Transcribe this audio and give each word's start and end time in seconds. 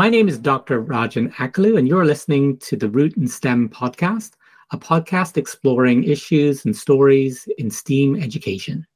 My 0.00 0.08
name 0.08 0.30
is 0.30 0.38
Dr. 0.38 0.82
Rajen 0.82 1.30
Akalu, 1.34 1.76
and 1.76 1.86
you're 1.86 2.06
listening 2.06 2.56
to 2.60 2.74
the 2.74 2.88
Root 2.88 3.18
and 3.18 3.30
STEM 3.30 3.68
podcast, 3.68 4.30
a 4.70 4.78
podcast 4.78 5.36
exploring 5.36 6.04
issues 6.04 6.64
and 6.64 6.74
stories 6.74 7.46
in 7.58 7.70
STEAM 7.70 8.16
education. 8.16 8.86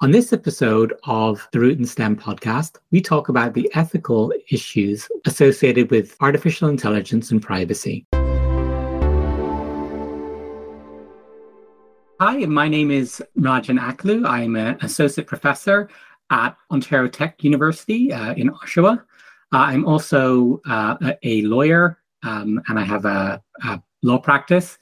On 0.00 0.10
this 0.10 0.32
episode 0.32 0.94
of 1.04 1.46
the 1.52 1.60
Root 1.60 1.78
and 1.78 1.88
STEM 1.88 2.16
podcast, 2.16 2.78
we 2.90 3.00
talk 3.00 3.28
about 3.28 3.54
the 3.54 3.70
ethical 3.74 4.32
issues 4.50 5.06
associated 5.26 5.92
with 5.92 6.16
artificial 6.20 6.68
intelligence 6.68 7.30
and 7.30 7.40
privacy. 7.40 8.04
Hi, 12.18 12.38
my 12.46 12.66
name 12.66 12.90
is 12.90 13.22
Rajen 13.38 13.78
Akalu. 13.78 14.26
I'm 14.26 14.56
an 14.56 14.76
associate 14.82 15.28
professor 15.28 15.88
at 16.30 16.56
Ontario 16.72 17.06
Tech 17.06 17.44
University 17.44 18.12
uh, 18.12 18.34
in 18.34 18.50
Oshawa. 18.50 19.04
Uh, 19.52 19.58
I'm 19.58 19.86
also 19.86 20.60
uh, 20.68 20.96
a 21.22 21.42
lawyer 21.42 21.98
um, 22.24 22.60
and 22.66 22.78
I 22.78 22.82
have 22.82 23.04
a, 23.04 23.40
a 23.64 23.80
law 24.02 24.18
practice 24.18 24.76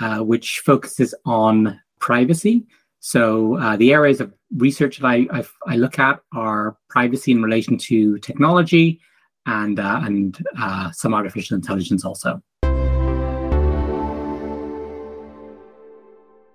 uh, 0.00 0.20
which 0.20 0.60
focuses 0.60 1.14
on 1.26 1.78
privacy. 2.00 2.66
So 3.00 3.76
the 3.78 3.92
areas 3.92 4.20
of 4.20 4.32
research 4.56 4.98
that 4.98 5.06
I, 5.06 5.26
I, 5.30 5.44
I, 5.66 5.76
look 5.76 5.98
at 5.98 6.20
are 6.34 6.76
privacy 6.88 7.32
in 7.32 7.42
relation 7.42 7.76
to 7.78 8.18
technology 8.18 9.00
and, 9.46 9.78
and 9.78 10.46
some 10.92 11.14
artificial 11.14 11.56
intelligence 11.56 12.04
also. 12.04 12.42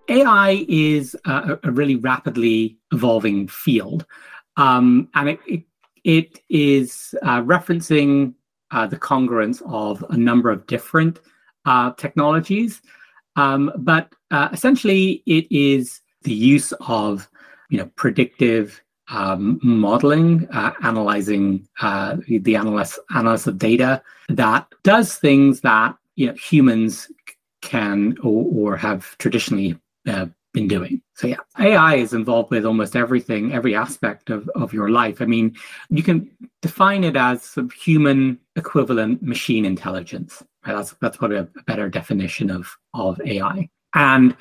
AI 0.09 0.65
is 0.67 1.15
a, 1.25 1.57
a 1.63 1.71
really 1.71 1.95
rapidly 1.95 2.77
evolving 2.91 3.47
field, 3.47 4.05
um, 4.57 5.07
and 5.15 5.29
it, 5.29 5.39
it, 5.47 5.63
it 6.03 6.41
is 6.49 7.15
uh, 7.21 7.41
referencing 7.41 8.33
uh, 8.71 8.87
the 8.87 8.97
congruence 8.97 9.61
of 9.65 10.03
a 10.09 10.17
number 10.17 10.49
of 10.49 10.65
different 10.67 11.19
uh, 11.65 11.91
technologies, 11.93 12.81
um, 13.35 13.71
but 13.77 14.13
uh, 14.31 14.49
essentially 14.51 15.23
it 15.25 15.47
is 15.49 16.01
the 16.23 16.33
use 16.33 16.73
of 16.87 17.29
you 17.69 17.77
know 17.77 17.89
predictive 17.95 18.81
um, 19.09 19.59
modeling, 19.63 20.47
uh, 20.51 20.71
analyzing 20.81 21.67
uh, 21.81 22.17
the 22.27 22.55
analysis, 22.55 22.99
analysis 23.09 23.47
of 23.47 23.57
data 23.57 24.01
that 24.29 24.67
does 24.83 25.15
things 25.15 25.61
that 25.61 25.95
you 26.15 26.27
know 26.27 26.33
humans 26.33 27.11
can 27.61 28.17
or, 28.23 28.45
or 28.53 28.77
have 28.77 29.17
traditionally 29.17 29.77
been 30.53 30.67
doing. 30.67 31.01
So 31.15 31.27
yeah, 31.27 31.37
AI 31.59 31.95
is 31.95 32.13
involved 32.13 32.51
with 32.51 32.65
almost 32.65 32.95
everything, 32.95 33.53
every 33.53 33.75
aspect 33.75 34.29
of, 34.29 34.49
of 34.55 34.71
your 34.71 34.89
life. 34.89 35.21
I 35.21 35.25
mean, 35.25 35.55
you 35.89 36.03
can 36.03 36.29
define 36.61 37.03
it 37.03 37.17
as 37.17 37.57
human 37.75 38.39
equivalent 38.55 39.21
machine 39.21 39.65
intelligence. 39.65 40.41
Right? 40.65 40.75
That's 40.75 40.95
that's 41.01 41.17
probably 41.17 41.37
a 41.37 41.49
better 41.65 41.89
definition 41.89 42.49
of 42.49 42.67
of 42.93 43.19
AI. 43.25 43.69
And 43.95 44.35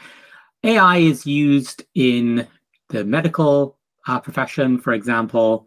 AI 0.64 0.98
is 0.98 1.26
used 1.26 1.84
in 1.94 2.46
the 2.90 3.04
medical 3.04 3.78
uh, 4.06 4.20
profession, 4.20 4.78
for 4.78 4.92
example, 4.92 5.66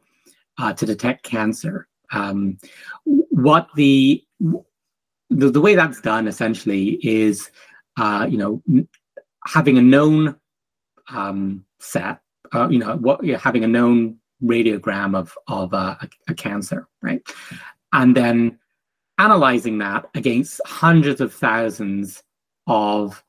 uh, 0.57 0.73
to 0.73 0.85
detect 0.85 1.23
cancer. 1.23 1.87
Um, 2.11 2.57
what 3.03 3.67
the, 3.75 4.23
the 5.29 5.49
the 5.49 5.59
way 5.61 5.75
that's 5.75 6.01
done 6.01 6.27
essentially 6.27 6.99
is, 7.01 7.49
uh, 7.97 8.27
you 8.29 8.37
know, 8.37 8.61
having 9.45 9.77
a 9.77 9.81
known 9.81 10.35
um, 11.09 11.65
set, 11.79 12.19
uh, 12.53 12.67
you 12.69 12.79
know, 12.79 12.97
what 12.97 13.23
you're 13.23 13.37
having 13.37 13.63
a 13.63 13.67
known 13.67 14.17
radiogram 14.43 15.15
of 15.15 15.37
of 15.47 15.73
uh, 15.73 15.95
a, 16.27 16.33
cancer, 16.33 16.87
right, 17.01 17.21
and 17.93 18.15
then 18.15 18.59
analyzing 19.17 19.77
that 19.77 20.09
against 20.15 20.59
hundreds 20.65 21.21
of 21.21 21.33
thousands 21.33 22.23
of 22.67 23.23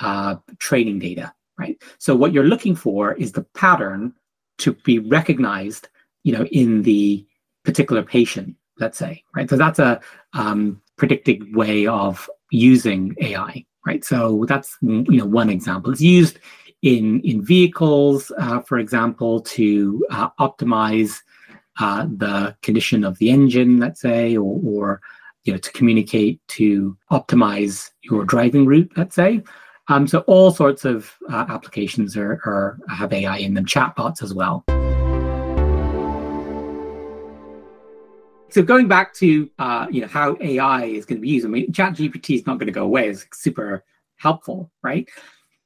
uh, 0.00 0.36
training 0.58 0.98
data, 0.98 1.32
right. 1.58 1.80
So 1.98 2.14
what 2.14 2.32
you're 2.32 2.44
looking 2.44 2.74
for 2.74 3.14
is 3.14 3.32
the 3.32 3.42
pattern 3.54 4.14
to 4.58 4.72
be 4.84 4.98
recognized, 4.98 5.88
you 6.24 6.32
know, 6.32 6.44
in 6.46 6.82
the 6.82 7.26
particular 7.64 8.02
patient, 8.02 8.56
let's 8.78 8.98
say, 8.98 9.22
right. 9.34 9.48
So 9.48 9.56
that's 9.56 9.78
a 9.78 10.00
um, 10.32 10.80
way 11.52 11.86
of 11.86 12.28
using 12.50 13.14
AI, 13.20 13.64
right? 13.86 14.04
So 14.04 14.44
that's 14.48 14.76
you 14.82 15.04
know 15.18 15.26
one 15.26 15.50
example. 15.50 15.92
It's 15.92 16.00
used 16.00 16.38
in 16.82 17.20
in 17.20 17.44
vehicles, 17.44 18.30
uh, 18.38 18.60
for 18.60 18.78
example, 18.78 19.40
to 19.40 20.04
uh, 20.10 20.30
optimize 20.40 21.20
uh, 21.78 22.06
the 22.16 22.56
condition 22.62 23.04
of 23.04 23.18
the 23.18 23.30
engine, 23.30 23.78
let's 23.78 24.00
say, 24.00 24.36
or, 24.36 24.60
or 24.64 25.00
you 25.44 25.52
know 25.52 25.58
to 25.58 25.72
communicate 25.72 26.40
to 26.48 26.96
optimize 27.10 27.90
your 28.02 28.24
driving 28.24 28.66
route, 28.66 28.90
let's 28.96 29.14
say. 29.14 29.42
Um, 29.90 30.06
so 30.06 30.20
all 30.26 30.50
sorts 30.50 30.84
of 30.84 31.14
uh, 31.30 31.46
applications 31.48 32.14
are, 32.16 32.32
are 32.44 32.78
have 32.88 33.12
AI 33.12 33.38
in 33.38 33.54
them, 33.54 33.64
chatbots 33.64 34.22
as 34.22 34.34
well. 34.34 34.64
So 38.50 38.62
going 38.62 38.88
back 38.88 39.12
to 39.14 39.50
uh, 39.58 39.86
you 39.90 40.00
know 40.00 40.06
how 40.06 40.36
AI 40.40 40.84
is 40.84 41.04
going 41.04 41.18
to 41.18 41.22
be 41.22 41.28
used, 41.28 41.46
I 41.46 41.48
mean, 41.48 41.72
ChatGPT 41.72 42.36
is 42.36 42.46
not 42.46 42.58
going 42.58 42.66
to 42.66 42.72
go 42.72 42.84
away. 42.84 43.08
It's 43.08 43.26
super 43.32 43.84
helpful, 44.16 44.70
right? 44.82 45.08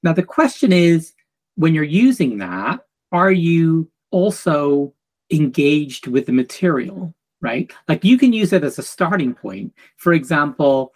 Now 0.03 0.12
the 0.12 0.22
question 0.22 0.72
is, 0.72 1.12
when 1.54 1.75
you're 1.75 1.84
using 1.84 2.38
that, 2.38 2.81
are 3.12 3.32
you 3.32 3.91
also 4.10 4.93
engaged 5.31 6.06
with 6.06 6.26
the 6.26 6.32
material, 6.32 7.15
right? 7.41 7.72
Like 7.88 8.04
you 8.04 8.19
can 8.19 8.32
use 8.32 8.53
it 8.53 8.65
as 8.65 8.78
a 8.78 8.82
starting 8.82 9.34
point. 9.34 9.72
For 9.97 10.12
example, 10.12 10.93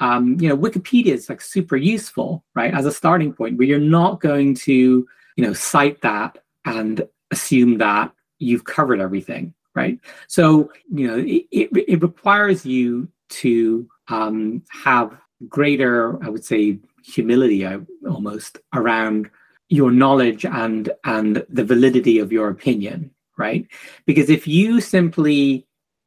um, 0.00 0.36
you 0.40 0.48
know, 0.48 0.56
Wikipedia 0.56 1.14
is 1.14 1.28
like 1.28 1.40
super 1.40 1.76
useful, 1.76 2.44
right, 2.54 2.74
as 2.74 2.86
a 2.86 2.92
starting 2.92 3.32
point, 3.32 3.56
where 3.56 3.66
you're 3.66 3.78
not 3.78 4.20
going 4.20 4.54
to, 4.54 5.06
you 5.36 5.44
know, 5.44 5.52
cite 5.52 6.00
that 6.02 6.38
and 6.64 7.06
assume 7.30 7.78
that 7.78 8.12
you've 8.38 8.64
covered 8.64 9.00
everything, 9.00 9.54
right? 9.74 9.98
So, 10.28 10.70
you 10.92 11.06
know, 11.06 11.18
it, 11.18 11.46
it, 11.50 12.02
requires 12.02 12.66
you 12.66 13.08
to 13.30 13.88
um, 14.08 14.62
have 14.68 15.16
greater, 15.48 16.22
I 16.24 16.28
would 16.28 16.44
say, 16.44 16.78
humility 17.04 17.66
almost 18.08 18.58
around 18.74 19.30
your 19.68 19.90
knowledge 19.90 20.44
and 20.44 20.90
and 21.04 21.44
the 21.48 21.64
validity 21.64 22.18
of 22.18 22.30
your 22.30 22.48
opinion, 22.48 23.10
right? 23.38 23.66
Because 24.04 24.28
if 24.28 24.46
you 24.46 24.80
simply 24.80 25.66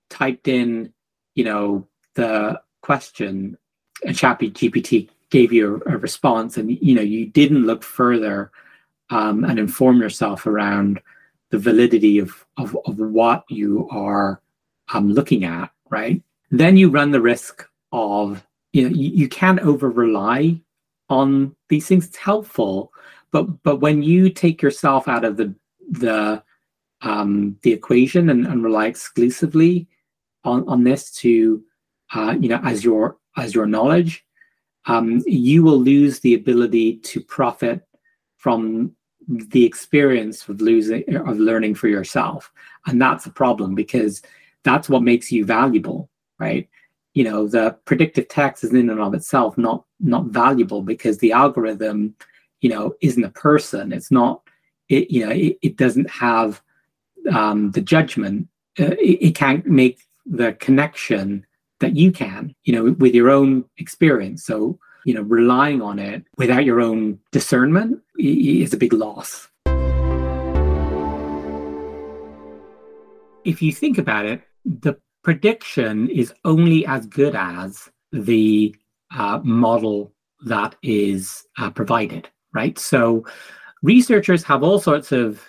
typed 0.09 0.47
in, 0.47 0.93
you 1.33 1.43
know, 1.43 1.87
the 2.13 2.61
question, 2.81 3.57
and 4.05 4.15
GPT 4.15 5.09
gave 5.31 5.51
you 5.51 5.81
a, 5.87 5.95
a 5.95 5.97
response, 5.97 6.57
and 6.57 6.71
you 6.71 6.93
know, 6.93 7.01
you 7.01 7.25
didn't 7.25 7.65
look 7.65 7.83
further 7.83 8.51
um, 9.09 9.43
and 9.43 9.59
inform 9.59 9.99
yourself 9.99 10.45
around 10.45 11.01
the 11.51 11.57
validity 11.59 12.19
of, 12.19 12.45
of, 12.57 12.77
of 12.85 12.97
what 12.97 13.45
you 13.49 13.87
are 13.91 14.41
um, 14.93 15.11
looking 15.11 15.43
at, 15.43 15.71
right? 15.89 16.21
Then 16.51 16.77
you 16.77 16.89
run 16.89 17.11
the 17.11 17.21
risk 17.21 17.67
of, 17.91 18.45
you 18.73 18.83
know, 18.83 18.95
you, 18.95 19.09
you 19.09 19.29
can't 19.29 19.59
over 19.59 19.89
rely 19.89 20.59
on 21.09 21.55
these 21.69 21.87
things. 21.87 22.07
It's 22.07 22.17
helpful, 22.17 22.91
but 23.31 23.63
but 23.63 23.77
when 23.77 24.01
you 24.01 24.29
take 24.29 24.61
yourself 24.61 25.07
out 25.07 25.25
of 25.25 25.37
the 25.37 25.53
the 25.89 26.43
um, 27.01 27.57
the 27.61 27.71
equation 27.71 28.29
and, 28.29 28.47
and 28.47 28.63
rely 28.63 28.87
exclusively 28.87 29.87
on, 30.43 30.67
on 30.67 30.83
this 30.83 31.11
to 31.11 31.63
uh, 32.13 32.35
you 32.39 32.49
know 32.49 32.59
as 32.63 32.83
your 32.83 33.17
as 33.37 33.53
your 33.53 33.65
knowledge, 33.65 34.25
um, 34.85 35.21
you 35.25 35.63
will 35.63 35.79
lose 35.79 36.19
the 36.19 36.33
ability 36.33 36.97
to 36.97 37.21
profit 37.21 37.81
from 38.37 38.95
the 39.27 39.65
experience 39.65 40.47
of 40.47 40.61
losing 40.61 41.03
of 41.15 41.37
learning 41.37 41.75
for 41.75 41.87
yourself. 41.87 42.51
And 42.87 43.01
that's 43.01 43.25
a 43.25 43.31
problem 43.31 43.75
because 43.75 44.21
that's 44.63 44.89
what 44.89 45.03
makes 45.03 45.31
you 45.31 45.45
valuable 45.45 46.09
right? 46.39 46.69
You 47.13 47.23
know 47.23 47.47
the 47.47 47.77
predictive 47.85 48.27
text 48.27 48.63
is 48.63 48.73
in 48.73 48.89
and 48.89 48.99
of 48.99 49.13
itself 49.13 49.57
not 49.57 49.85
not 49.99 50.25
valuable 50.25 50.81
because 50.81 51.17
the 51.17 51.31
algorithm 51.31 52.15
you 52.61 52.69
know 52.69 52.93
isn't 53.01 53.23
a 53.23 53.29
person. 53.29 53.93
It's 53.93 54.11
not 54.11 54.41
it 54.89 55.09
you 55.09 55.25
know 55.25 55.31
it, 55.31 55.57
it 55.61 55.77
doesn't 55.77 56.09
have 56.09 56.61
um, 57.31 57.71
the 57.71 57.81
judgment. 57.81 58.47
Uh, 58.77 58.95
it, 58.99 59.27
it 59.27 59.35
can't 59.35 59.65
make 59.65 60.01
the 60.25 60.53
connection 60.53 61.45
that 61.79 61.95
you 61.95 62.11
can 62.11 62.53
you 62.63 62.73
know 62.73 62.91
with 62.99 63.15
your 63.15 63.29
own 63.29 63.63
experience. 63.77 64.43
So 64.43 64.77
you 65.05 65.13
know, 65.13 65.21
relying 65.21 65.81
on 65.81 65.99
it 65.99 66.25
without 66.35 66.65
your 66.65 66.81
own 66.81 67.19
discernment 67.31 68.01
is 68.17 68.73
a 68.73 68.77
big 68.77 68.91
loss. 68.91 69.47
If 73.45 73.61
you 73.61 73.71
think 73.71 73.99
about 73.99 74.25
it, 74.25 74.41
the 74.65 74.95
prediction 75.23 76.09
is 76.09 76.33
only 76.43 76.85
as 76.87 77.05
good 77.05 77.35
as 77.35 77.87
the 78.11 78.75
uh, 79.15 79.39
model 79.43 80.11
that 80.45 80.75
is 80.81 81.45
uh, 81.59 81.69
provided, 81.69 82.27
right? 82.53 82.77
So 82.79 83.25
researchers 83.83 84.43
have 84.43 84.63
all 84.63 84.79
sorts 84.79 85.11
of 85.11 85.41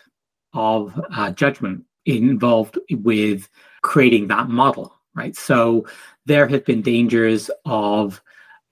of 0.53 0.99
uh, 1.15 1.31
judgment 1.33 1.85
involved 2.07 2.79
with 2.91 3.49
creating 3.83 4.29
that 4.29 4.49
model, 4.49 4.95
right? 5.15 5.37
So 5.37 5.87
there 6.25 6.47
have 6.49 6.65
been 6.65 6.81
dangers 6.81 7.51
of 7.67 8.23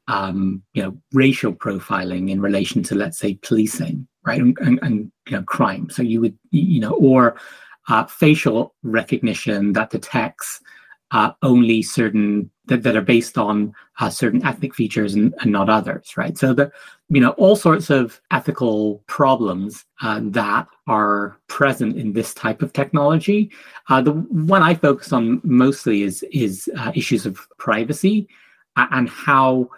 um, 0.08 0.62
you 0.74 0.82
know 0.82 0.96
racial 1.12 1.52
profiling 1.52 2.30
in 2.30 2.40
relation 2.40 2.82
to 2.84 2.94
let's 2.94 3.18
say 3.18 3.38
policing, 3.42 4.06
right, 4.24 4.40
and, 4.40 4.56
and, 4.60 4.78
and 4.82 5.12
you 5.28 5.36
know 5.36 5.42
crime. 5.42 5.88
So 5.90 6.02
you 6.02 6.20
would 6.20 6.38
you 6.50 6.80
know 6.80 6.92
or 6.92 7.36
uh, 7.88 8.04
facial 8.06 8.74
recognition 8.82 9.72
that 9.74 9.90
detects 9.90 10.60
uh, 11.10 11.32
only 11.42 11.82
certain 11.82 12.50
that, 12.66 12.82
that 12.82 12.96
are 12.96 13.02
based 13.02 13.36
on 13.36 13.74
uh, 14.00 14.08
certain 14.08 14.44
ethnic 14.44 14.74
features 14.74 15.14
and, 15.14 15.34
and, 15.40 15.52
not 15.52 15.68
others, 15.68 16.16
right? 16.16 16.36
So 16.36 16.54
the 16.54 16.72
you 17.08 17.20
know 17.20 17.30
all 17.30 17.56
sorts 17.56 17.90
of 17.90 18.20
ethical 18.30 19.02
problems 19.06 19.84
uh, 20.02 20.20
that 20.22 20.66
are 20.86 21.38
present 21.48 21.96
in 21.96 22.12
this 22.12 22.34
type 22.34 22.62
of 22.62 22.72
technology. 22.72 23.50
Uh, 23.88 24.00
the 24.00 24.12
one 24.12 24.62
I 24.62 24.74
focus 24.74 25.12
on 25.12 25.40
mostly 25.44 26.02
is 26.02 26.24
is 26.32 26.68
uh, 26.76 26.92
issues 26.94 27.26
of 27.26 27.38
privacy 27.58 28.28
and 28.76 29.08
how 29.08 29.68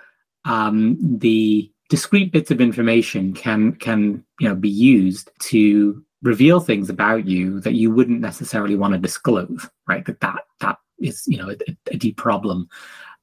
um, 0.46 0.96
the 1.00 1.70
discrete 1.88 2.32
bits 2.32 2.50
of 2.50 2.60
information 2.60 3.34
can 3.34 3.72
can 3.72 4.24
you 4.40 4.48
know 4.48 4.54
be 4.54 4.70
used 4.70 5.30
to 5.40 6.02
reveal 6.22 6.60
things 6.60 6.88
about 6.88 7.26
you 7.26 7.60
that 7.60 7.74
you 7.74 7.90
wouldn't 7.90 8.20
necessarily 8.20 8.74
want 8.74 8.94
to 8.94 8.98
disclose, 8.98 9.68
right? 9.86 10.04
That 10.06 10.20
that 10.20 10.44
that 10.60 10.78
is 10.98 11.24
you 11.26 11.36
know 11.36 11.50
a, 11.50 11.76
a 11.92 11.96
deep 11.96 12.16
problem 12.16 12.68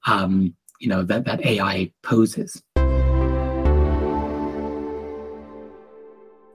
um, 0.05 0.55
you 0.79 0.87
know 0.89 1.03
that 1.03 1.25
that 1.25 1.45
AI 1.45 1.91
poses. 2.03 2.61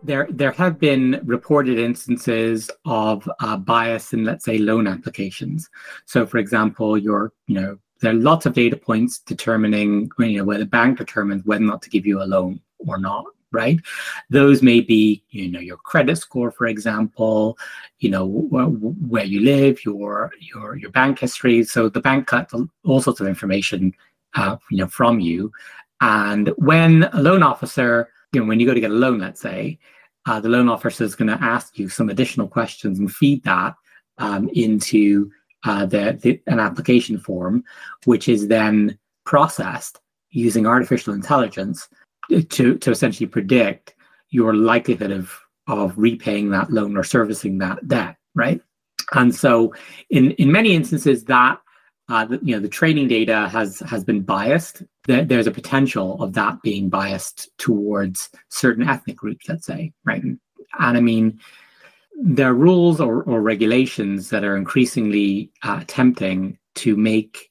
There, 0.01 0.29
there 0.31 0.53
have 0.53 0.79
been 0.79 1.21
reported 1.25 1.79
instances 1.79 2.71
of 2.87 3.29
uh, 3.41 3.57
bias 3.57 4.13
in, 4.13 4.25
let's 4.25 4.45
say, 4.45 4.57
loan 4.57 4.87
applications. 4.87 5.69
So, 6.07 6.25
for 6.25 6.39
example, 6.39 6.97
your, 6.97 7.33
you 7.47 7.61
know, 7.61 7.79
there 8.01 8.13
are 8.13 8.15
lots 8.15 8.47
of 8.47 8.55
data 8.55 8.77
points 8.77 9.19
determining, 9.21 10.11
you 10.19 10.39
know, 10.39 10.45
where 10.45 10.59
the 10.59 10.67
bank 10.67 10.99
determines 10.99 11.45
whether 11.45 11.65
or 11.65 11.67
not 11.67 11.83
to 11.83 11.91
give 11.91 12.07
you 12.07 12.23
a 12.23 12.25
loan 12.25 12.61
or 12.79 12.99
not 12.99 13.25
right? 13.53 13.81
Those 14.31 14.63
may 14.63 14.81
be, 14.81 15.23
you 15.31 15.51
know, 15.51 15.61
your 15.61 15.77
credit 15.79 16.17
score, 16.17 16.51
for 16.51 16.67
example, 16.67 17.59
you 17.99 18.11
know, 18.11 18.27
wh- 18.27 19.11
where 19.11 19.25
you 19.25 19.41
live, 19.41 19.85
your 19.85 20.33
your 20.41 20.77
your 20.77 20.91
bank 20.91 21.19
history. 21.19 21.65
So 21.65 21.89
the 21.89 22.01
bank 22.01 22.27
collects 22.27 22.55
all 22.85 23.01
sorts 23.01 23.21
of 23.21 23.27
information, 23.27 23.95
uh, 24.35 24.57
you 24.71 24.79
know, 24.79 24.87
from 24.87 25.21
you. 25.21 25.53
And 26.01 26.49
when 26.57 27.05
a 27.05 27.21
loan 27.21 27.43
officer, 27.43 28.11
you 28.33 28.41
know, 28.41 28.47
when 28.47 28.61
you 28.61 28.67
go 28.67 28.75
to 28.75 28.81
get 28.81 28.91
a 28.91 28.95
loan, 28.95 29.19
let's 29.19 29.41
say, 29.41 29.79
uh, 30.27 30.41
the 30.41 30.49
loan 30.49 30.69
officer 30.69 31.05
is 31.05 31.15
going 31.15 31.29
to 31.29 31.43
ask 31.43 31.79
you 31.79 31.89
some 31.89 32.11
additional 32.11 32.49
questions 32.49 32.99
and 32.99 33.11
feed 33.11 33.43
that 33.45 33.75
um, 34.19 34.49
into 34.53 35.31
uh, 35.65 35.87
the, 35.87 36.19
the 36.23 36.41
an 36.47 36.61
application 36.61 37.19
form, 37.19 37.65
which 38.05 38.29
is 38.29 38.49
then 38.49 38.99
processed 39.25 40.01
using 40.31 40.67
artificial 40.67 41.15
intelligence 41.15 41.89
to 42.51 42.77
to 42.79 42.91
essentially 42.91 43.27
predict 43.27 43.95
your 44.31 44.55
likelihood 44.55 45.11
of 45.11 45.39
of 45.67 45.97
repaying 45.97 46.51
that 46.51 46.71
loan 46.73 46.97
or 46.97 47.05
servicing 47.05 47.59
that 47.59 47.87
debt, 47.89 48.17
right? 48.35 48.61
And 49.13 49.35
so, 49.35 49.75
in 50.11 50.33
in 50.33 50.53
many 50.53 50.75
instances, 50.75 51.25
that 51.25 51.61
uh, 52.09 52.25
the, 52.25 52.41
you 52.43 52.55
know 52.55 52.61
the 52.61 52.69
training 52.69 53.09
data 53.09 53.49
has 53.49 53.81
has 53.81 54.05
been 54.05 54.23
biased. 54.23 54.83
There, 55.07 55.25
there's 55.25 55.47
a 55.47 55.53
potential 55.53 56.23
of 56.23 56.35
that 56.35 56.61
being 56.63 56.89
biased 56.89 57.51
towards 57.59 58.31
certain 58.49 58.89
ethnic 58.89 59.17
groups, 59.17 59.49
let's 59.49 59.67
say, 59.67 59.93
right? 60.05 60.23
And 60.23 60.39
I 60.79 61.01
mean, 61.01 61.41
there 62.21 62.51
are 62.51 62.55
rules 62.55 63.01
or, 63.01 63.23
or 63.23 63.41
regulations 63.41 64.31
that 64.31 64.43
are 64.43 64.57
increasingly 64.57 65.51
uh, 65.63 65.79
attempting 65.81 66.59
to 66.75 66.97
make 66.97 67.51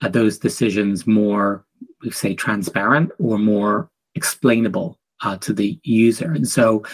uh, 0.00 0.08
those 0.08 0.38
decisions 0.38 1.06
more, 1.06 1.64
we 2.02 2.10
say, 2.10 2.34
transparent 2.34 3.10
or 3.18 3.38
more 3.38 3.90
explainable 4.14 4.98
uh, 5.22 5.36
to 5.38 5.52
the 5.52 5.78
user. 5.82 6.32
And 6.32 6.48
so, 6.48 6.84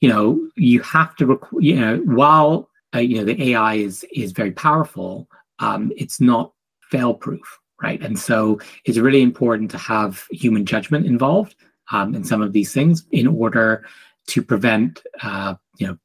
you 0.00 0.08
know, 0.08 0.40
you 0.56 0.80
have 0.80 1.16
to, 1.16 1.26
rec- 1.26 1.52
you 1.58 1.76
know, 1.76 1.98
while 2.04 2.68
uh, 2.94 2.98
you 2.98 3.16
know 3.16 3.24
the 3.24 3.50
AI 3.50 3.74
is 3.74 4.04
is 4.12 4.32
very 4.32 4.52
powerful, 4.52 5.28
um, 5.58 5.92
it's 5.96 6.20
not 6.20 6.52
fail 6.90 7.14
proof, 7.14 7.58
right? 7.82 8.00
And 8.02 8.18
so, 8.18 8.60
it's 8.84 8.98
really 8.98 9.22
important 9.22 9.70
to 9.72 9.78
have 9.78 10.26
human 10.30 10.66
judgment 10.66 11.06
involved 11.06 11.56
um, 11.90 12.14
in 12.14 12.24
some 12.24 12.42
of 12.42 12.52
these 12.52 12.72
things 12.72 13.06
in 13.12 13.26
order 13.26 13.84
to 14.28 14.42
prevent, 14.42 15.02
uh, 15.22 15.54
you 15.78 15.86
know, 15.86 15.98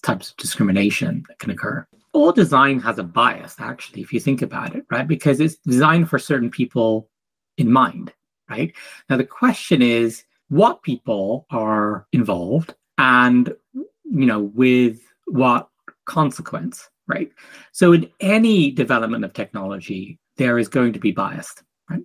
types 0.00 0.30
of 0.30 0.36
discrimination 0.36 1.24
that 1.28 1.38
can 1.38 1.50
occur. 1.50 1.86
All 2.12 2.32
design 2.32 2.80
has 2.80 2.98
a 2.98 3.04
bias, 3.04 3.56
actually, 3.58 4.02
if 4.02 4.12
you 4.12 4.20
think 4.20 4.42
about 4.42 4.74
it, 4.74 4.84
right? 4.90 5.06
Because 5.06 5.40
it's 5.40 5.56
designed 5.56 6.10
for 6.10 6.18
certain 6.18 6.50
people 6.50 7.08
in 7.56 7.70
mind 7.70 8.12
right? 8.50 8.74
Now, 9.08 9.16
the 9.16 9.24
question 9.24 9.80
is 9.80 10.24
what 10.48 10.82
people 10.82 11.46
are 11.50 12.06
involved 12.12 12.74
and, 12.98 13.54
you 13.72 14.26
know, 14.26 14.40
with 14.40 15.00
what 15.26 15.68
consequence, 16.04 16.90
right? 17.06 17.30
So, 17.72 17.92
in 17.92 18.10
any 18.18 18.72
development 18.72 19.24
of 19.24 19.32
technology, 19.32 20.18
there 20.36 20.58
is 20.58 20.68
going 20.68 20.92
to 20.92 20.98
be 20.98 21.12
biased, 21.12 21.62
right? 21.88 22.02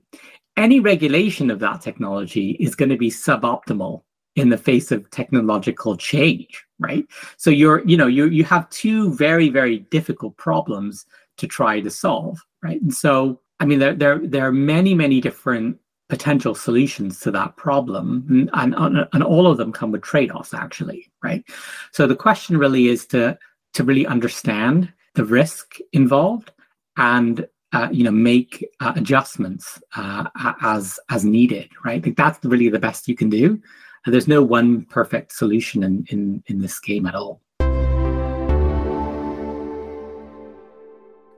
Any 0.56 0.80
regulation 0.80 1.50
of 1.51 1.59
that 1.59 1.81
technology 1.81 2.51
is 2.51 2.75
going 2.75 2.89
to 2.89 2.98
be 2.98 3.09
suboptimal 3.09 4.03
in 4.36 4.50
the 4.50 4.58
face 4.58 4.92
of 4.92 5.10
technological 5.12 5.96
change, 5.96 6.66
right? 6.80 7.06
So 7.38 7.50
you're, 7.50 7.84
you 7.86 7.98
know, 7.98 8.08
you 8.08 8.28
you 8.28 8.44
have 8.44 8.70
two 8.70 9.14
very 9.14 9.50
very 9.50 9.80
difficult 9.80 10.36
problems 10.38 11.06
to 11.38 11.48
try 11.48 11.82
to 11.82 11.90
solve, 11.90 12.40
right? 12.64 12.82
And 12.82 12.94
so, 12.94 13.42
I 13.60 13.66
mean, 13.66 13.80
there 13.80 13.94
there 13.94 14.20
there 14.20 14.48
are 14.48 14.52
many 14.52 14.94
many 14.94 15.22
different 15.22 15.80
potential 16.10 16.54
solutions 16.54 17.20
to 17.20 17.32
that 17.32 17.56
problem 17.58 18.50
and, 18.54 18.76
and, 18.76 19.08
and 19.12 19.24
all 19.24 19.48
of 19.48 19.58
them 19.58 19.72
come 19.72 19.92
with 19.92 20.04
trade-offs 20.04 20.54
actually 20.54 21.12
right 21.24 21.44
so 21.92 22.06
the 22.06 22.16
question 22.16 22.58
really 22.58 22.88
is 22.88 23.08
to 23.08 23.36
to 23.74 23.84
really 23.84 24.06
understand 24.06 24.92
the 25.16 25.26
risk 25.26 25.78
involved 25.94 26.52
and 26.98 27.48
uh, 27.74 27.90
you 27.92 28.04
know 28.04 28.12
make 28.12 28.64
uh, 28.82 28.94
adjustments 28.96 29.82
uh, 29.96 30.30
as 30.62 31.00
as 31.10 31.26
needed 31.26 31.70
right 31.84 32.04
think 32.04 32.18
that's 32.18 32.44
really 32.46 32.70
the 32.70 32.80
best 32.80 33.08
you 33.08 33.16
can 33.16 33.30
do 33.30 33.60
and 34.06 34.13
there's 34.13 34.28
no 34.28 34.44
one 34.44 34.86
perfect 34.86 35.34
solution 35.34 35.84
in 35.84 36.06
in 36.10 36.44
in 36.48 36.60
this 36.60 36.79
game 36.79 37.06
at 37.06 37.15
all 37.15 37.41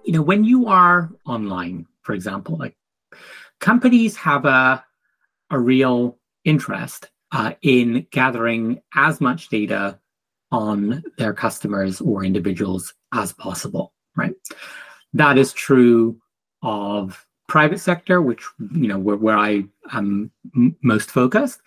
you 0.03 0.13
know 0.13 0.21
when 0.21 0.43
you 0.43 0.67
are 0.67 1.11
online 1.25 1.85
for 2.01 2.13
example 2.13 2.57
like 2.57 2.75
companies 3.59 4.15
have 4.15 4.45
a, 4.45 4.83
a 5.49 5.59
real 5.59 6.17
interest 6.45 7.09
uh, 7.31 7.53
in 7.61 8.05
gathering 8.11 8.81
as 8.95 9.19
much 9.19 9.49
data 9.49 9.99
on 10.51 11.03
their 11.17 11.33
customers 11.33 11.99
or 11.99 12.23
individuals 12.23 12.93
as 13.13 13.33
possible, 13.33 13.93
right? 14.15 14.33
That 15.13 15.37
is 15.37 15.51
true 15.51 16.21
of 16.61 17.25
private 17.47 17.79
sector, 17.79 18.21
which 18.21 18.43
you 18.59 18.87
know 18.87 18.99
where, 18.99 19.17
where 19.17 19.37
I 19.37 19.65
am 19.91 20.31
m- 20.55 20.75
most 20.81 21.11
focused, 21.11 21.61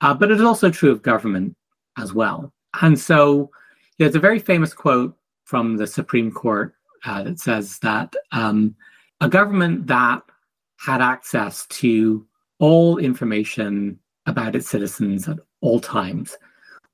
uh, 0.00 0.14
but 0.14 0.30
it 0.30 0.38
is 0.38 0.44
also 0.44 0.70
true 0.70 0.90
of 0.90 1.02
government 1.02 1.54
as 1.98 2.12
well. 2.12 2.52
And 2.80 2.98
so 2.98 3.50
there's 3.98 4.14
a 4.14 4.20
very 4.20 4.38
famous 4.38 4.72
quote 4.72 5.16
from 5.44 5.76
the 5.76 5.86
Supreme 5.86 6.30
Court 6.30 6.74
uh, 7.04 7.22
that 7.22 7.40
says 7.40 7.78
that 7.80 8.14
um, 8.32 8.74
a 9.20 9.28
government 9.28 9.86
that 9.86 10.22
had 10.78 11.00
access 11.00 11.66
to 11.66 12.26
all 12.60 12.98
information 12.98 13.98
about 14.26 14.54
its 14.54 14.68
citizens 14.68 15.28
at 15.28 15.38
all 15.60 15.80
times 15.80 16.36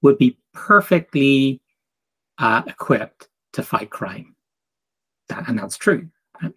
would 0.02 0.18
be 0.18 0.38
perfectly 0.52 1.61
uh, 2.38 2.62
equipped 2.66 3.28
to 3.52 3.62
fight 3.62 3.90
crime. 3.90 4.34
That, 5.28 5.49
and 5.49 5.58
that's 5.58 5.76
true. 5.76 6.08
Right? 6.42 6.52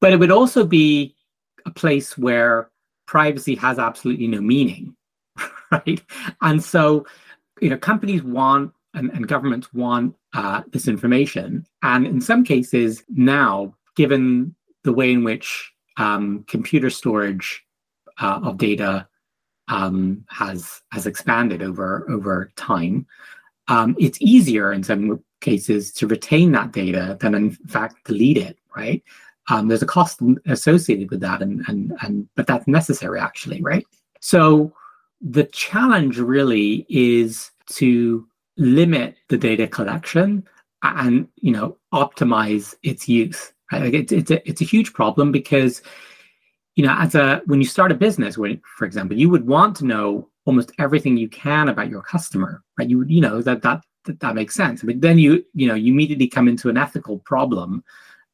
But 0.00 0.12
it 0.12 0.18
would 0.18 0.30
also 0.30 0.64
be 0.64 1.16
a 1.64 1.70
place 1.70 2.16
where 2.16 2.70
privacy 3.06 3.54
has 3.56 3.78
absolutely 3.78 4.28
no 4.28 4.40
meaning, 4.40 4.94
right? 5.70 6.02
And 6.42 6.62
so, 6.62 7.06
you 7.60 7.70
know, 7.70 7.78
companies 7.78 8.22
want 8.22 8.72
and, 8.94 9.10
and 9.10 9.28
governments 9.28 9.72
want 9.74 10.14
uh, 10.32 10.62
this 10.72 10.88
information. 10.88 11.66
And 11.82 12.06
in 12.06 12.20
some 12.20 12.44
cases, 12.44 13.02
now, 13.08 13.74
given 13.94 14.54
the 14.84 14.92
way 14.92 15.12
in 15.12 15.24
which 15.24 15.72
um, 15.98 16.44
computer 16.48 16.90
storage 16.90 17.64
uh, 18.18 18.40
of 18.42 18.58
data 18.58 19.06
um, 19.68 20.24
has 20.28 20.80
has 20.92 21.06
expanded 21.06 21.62
over 21.62 22.08
over 22.10 22.50
time. 22.56 23.06
Um, 23.68 23.96
it's 23.98 24.20
easier 24.20 24.72
in 24.72 24.82
some 24.82 25.22
cases 25.40 25.92
to 25.92 26.06
retain 26.06 26.52
that 26.52 26.72
data 26.72 27.18
than 27.20 27.34
in 27.34 27.50
fact 27.50 28.04
delete 28.04 28.38
it. 28.38 28.58
Right? 28.76 29.02
Um, 29.48 29.68
there's 29.68 29.82
a 29.82 29.86
cost 29.86 30.20
associated 30.46 31.10
with 31.10 31.20
that, 31.20 31.42
and 31.42 31.64
and 31.68 31.92
and 32.02 32.28
but 32.36 32.46
that's 32.46 32.68
necessary 32.68 33.20
actually, 33.20 33.60
right? 33.62 33.84
So 34.20 34.72
the 35.20 35.44
challenge 35.44 36.18
really 36.18 36.86
is 36.88 37.50
to 37.66 38.26
limit 38.56 39.16
the 39.28 39.36
data 39.36 39.66
collection 39.66 40.46
and 40.82 41.28
you 41.36 41.52
know 41.52 41.76
optimize 41.92 42.74
its 42.82 43.08
use 43.08 43.52
Right? 43.72 43.82
Like 43.82 43.94
it's 43.94 44.12
it's 44.12 44.30
a 44.30 44.48
it's 44.48 44.60
a 44.60 44.64
huge 44.64 44.92
problem 44.92 45.32
because 45.32 45.82
you 46.76 46.86
know 46.86 46.94
as 46.98 47.14
a 47.14 47.42
when 47.46 47.60
you 47.60 47.66
start 47.66 47.92
a 47.92 47.96
business, 47.96 48.38
when 48.38 48.60
for 48.76 48.84
example, 48.84 49.16
you 49.16 49.28
would 49.28 49.46
want 49.46 49.76
to 49.76 49.86
know 49.86 50.28
almost 50.44 50.72
everything 50.78 51.16
you 51.16 51.28
can 51.28 51.68
about 51.68 51.90
your 51.90 52.02
customer, 52.02 52.62
right? 52.78 52.88
You 52.88 53.04
you 53.04 53.20
know 53.20 53.42
that 53.42 53.62
that 53.62 53.82
that, 54.04 54.20
that 54.20 54.34
makes 54.34 54.54
sense. 54.54 54.82
But 54.82 55.00
then 55.00 55.18
you 55.18 55.44
you 55.54 55.66
know 55.66 55.74
you 55.74 55.92
immediately 55.92 56.28
come 56.28 56.48
into 56.48 56.68
an 56.68 56.76
ethical 56.76 57.18
problem 57.20 57.82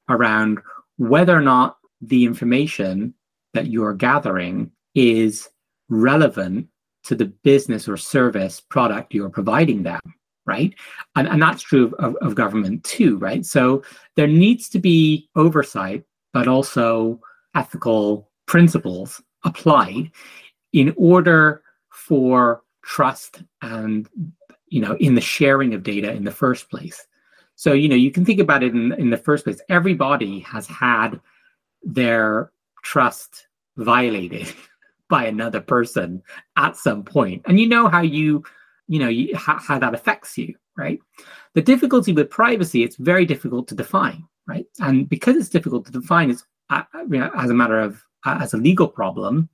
around 0.09 0.61
whether 0.99 1.37
or 1.37 1.41
not 1.41 1.79
the 2.03 2.25
information 2.25 3.15
that 3.55 3.69
you're 3.69 3.95
gathering 3.95 4.71
is 4.95 5.49
relevant 5.89 6.69
to 7.04 7.14
the 7.14 7.26
business 7.26 7.88
or 7.88 7.97
service 7.97 8.61
product 8.61 9.14
you're 9.14 9.30
providing 9.30 9.82
them 9.82 10.00
right? 10.44 10.75
And, 11.14 11.28
and 11.28 11.40
that's 11.40 11.62
true 11.62 11.94
of, 12.00 12.16
of, 12.16 12.35
government 12.35 12.82
too 12.82 13.16
right? 13.18 13.47
So 13.47 13.82
there 14.16 14.26
needs 14.26 14.68
to 14.71 14.78
be 14.78 15.28
oversight 15.37 16.04
but 16.32 16.49
also 16.49 17.21
ethical 17.54 18.28
principles 18.47 19.23
applied 19.44 20.11
in 20.73 20.92
order 20.97 21.62
for 21.90 22.62
trust 22.82 23.42
and 23.61 24.09
you 24.66 24.80
know 24.80 24.97
in 24.97 25.14
the 25.14 25.21
sharing 25.21 25.75
of 25.75 25.82
data 25.82 26.11
in 26.12 26.25
the 26.25 26.30
first 26.30 26.71
place. 26.71 27.06
So 27.54 27.73
you 27.73 27.88
know 27.88 27.97
you 27.97 28.11
can 28.11 28.25
think 28.25 28.40
about 28.40 28.62
it 28.62 28.75
in, 28.75 28.92
in 28.94 29.11
the 29.11 29.16
first 29.16 29.44
place. 29.44 29.61
Everybody 29.68 30.40
has 30.40 30.66
had 30.66 31.21
their 31.82 32.50
trust 32.82 33.47
violated 33.76 34.52
by 35.12 35.26
another 35.26 35.61
person 35.61 36.23
at 36.57 36.75
some 36.75 37.04
point. 37.04 37.42
And 37.45 37.61
you 37.61 37.69
know 37.69 37.87
how 37.87 38.00
you 38.00 38.42
you 38.88 38.99
know 38.99 39.09
you, 39.09 39.37
how, 39.37 39.59
how 39.59 39.78
that 39.78 39.95
affects 39.95 40.38
you 40.38 40.54
right? 40.78 40.99
The 41.52 41.61
difficulty 41.61 42.14
with 42.14 42.31
privacy 42.31 42.83
it's 42.83 42.97
very 42.97 43.26
difficult 43.26 43.69
to 43.69 43.75
define 43.75 44.25
right? 44.49 44.64
And 44.81 45.07
because 45.11 45.37
it's 45.37 45.50
difficult 45.50 45.85
to 45.85 45.92
define 45.92 46.31
it's 46.31 46.45
uh, 46.71 46.85
you 47.11 47.19
know, 47.19 47.31
as 47.37 47.50
a 47.50 47.54
matter 47.54 47.78
of 47.78 48.02
uh, 48.25 48.38
as 48.40 48.54
a 48.54 48.57
legal 48.57 48.88
problem 48.88 49.50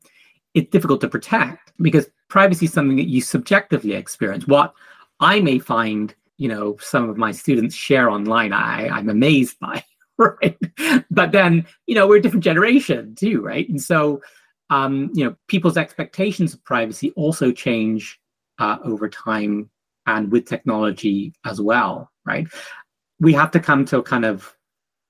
it's 0.55 0.71
difficult 0.71 1.01
to 1.01 1.09
protect 1.09 1.73
because 1.83 2.09
privacy 2.29 2.67
is 2.67 2.73
something 2.73 2.97
that 2.97 3.09
you 3.09 3.21
subjectively 3.21 3.95
experience. 3.95 4.47
What 4.47 4.73
i 5.19 5.41
may 5.41 5.59
find 5.59 6.15
you 6.37 6.49
know 6.49 6.77
some 6.81 7.11
of 7.11 7.17
my 7.17 7.33
students 7.33 7.75
share 7.75 8.09
online 8.09 8.53
i 8.53 8.87
i'm 8.97 9.09
amazed 9.09 9.59
by 9.59 9.83
right? 10.19 10.59
But 11.11 11.33
then 11.33 11.67
you 11.89 11.97
know 11.97 12.07
we're 12.07 12.19
a 12.19 12.23
different 12.23 12.45
generation 12.45 13.17
too 13.17 13.41
right? 13.41 13.69
And 13.69 13.83
so 13.83 14.21
um, 14.71 15.11
you 15.15 15.25
know, 15.25 15.37
people's 15.49 15.77
expectations 15.77 16.55
of 16.55 16.65
privacy 16.65 17.13
also 17.13 17.53
change 17.53 18.21
uh, 18.59 18.79
over 18.85 19.09
time 19.09 19.71
and 20.07 20.31
with 20.31 20.47
technology 20.47 21.33
as 21.45 21.61
well, 21.61 22.11
right? 22.25 22.47
We 23.21 23.33
have 23.35 23.51
to 23.53 23.61
come 23.61 23.85
to 23.87 23.99
a 23.99 24.03
kind 24.03 24.25
of 24.25 24.55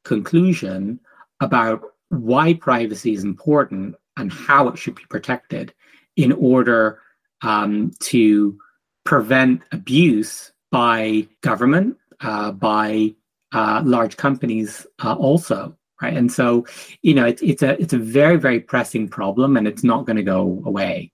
conclusion 0.05 1.01
about 1.41 1.83
why 2.09 2.55
privacy 2.55 3.13
is 3.13 3.25
important 3.25 3.95
and 4.17 4.33
how 4.33 4.69
it 4.69 4.79
should 4.79 4.95
be 4.95 5.05
protected 5.09 5.73
in 6.17 6.33
order 6.33 7.01
um, 7.43 7.93
to 8.01 8.59
prevent 9.05 9.63
abuse 9.73 10.53
by 10.71 11.27
government, 11.43 11.97
uh, 12.21 12.51
by 12.53 13.15
uh, 13.53 13.83
large 13.85 14.17
companies 14.17 14.87
uh, 15.05 15.15
also 15.15 15.78
right? 16.03 16.17
And 16.17 16.31
so 16.31 16.67
you 17.03 17.15
know 17.15 17.27
it's 17.27 17.43
it's 17.43 17.63
a 17.63 17.81
it's 17.81 17.93
a 17.93 17.99
very 17.99 18.37
very 18.37 18.61
pressing 18.61 19.09
problem 19.09 19.57
and 19.57 19.67
it's 19.67 19.85
not 19.85 20.07
going 20.07 20.17
to 20.17 20.23
go 20.23 20.63
away. 20.65 21.13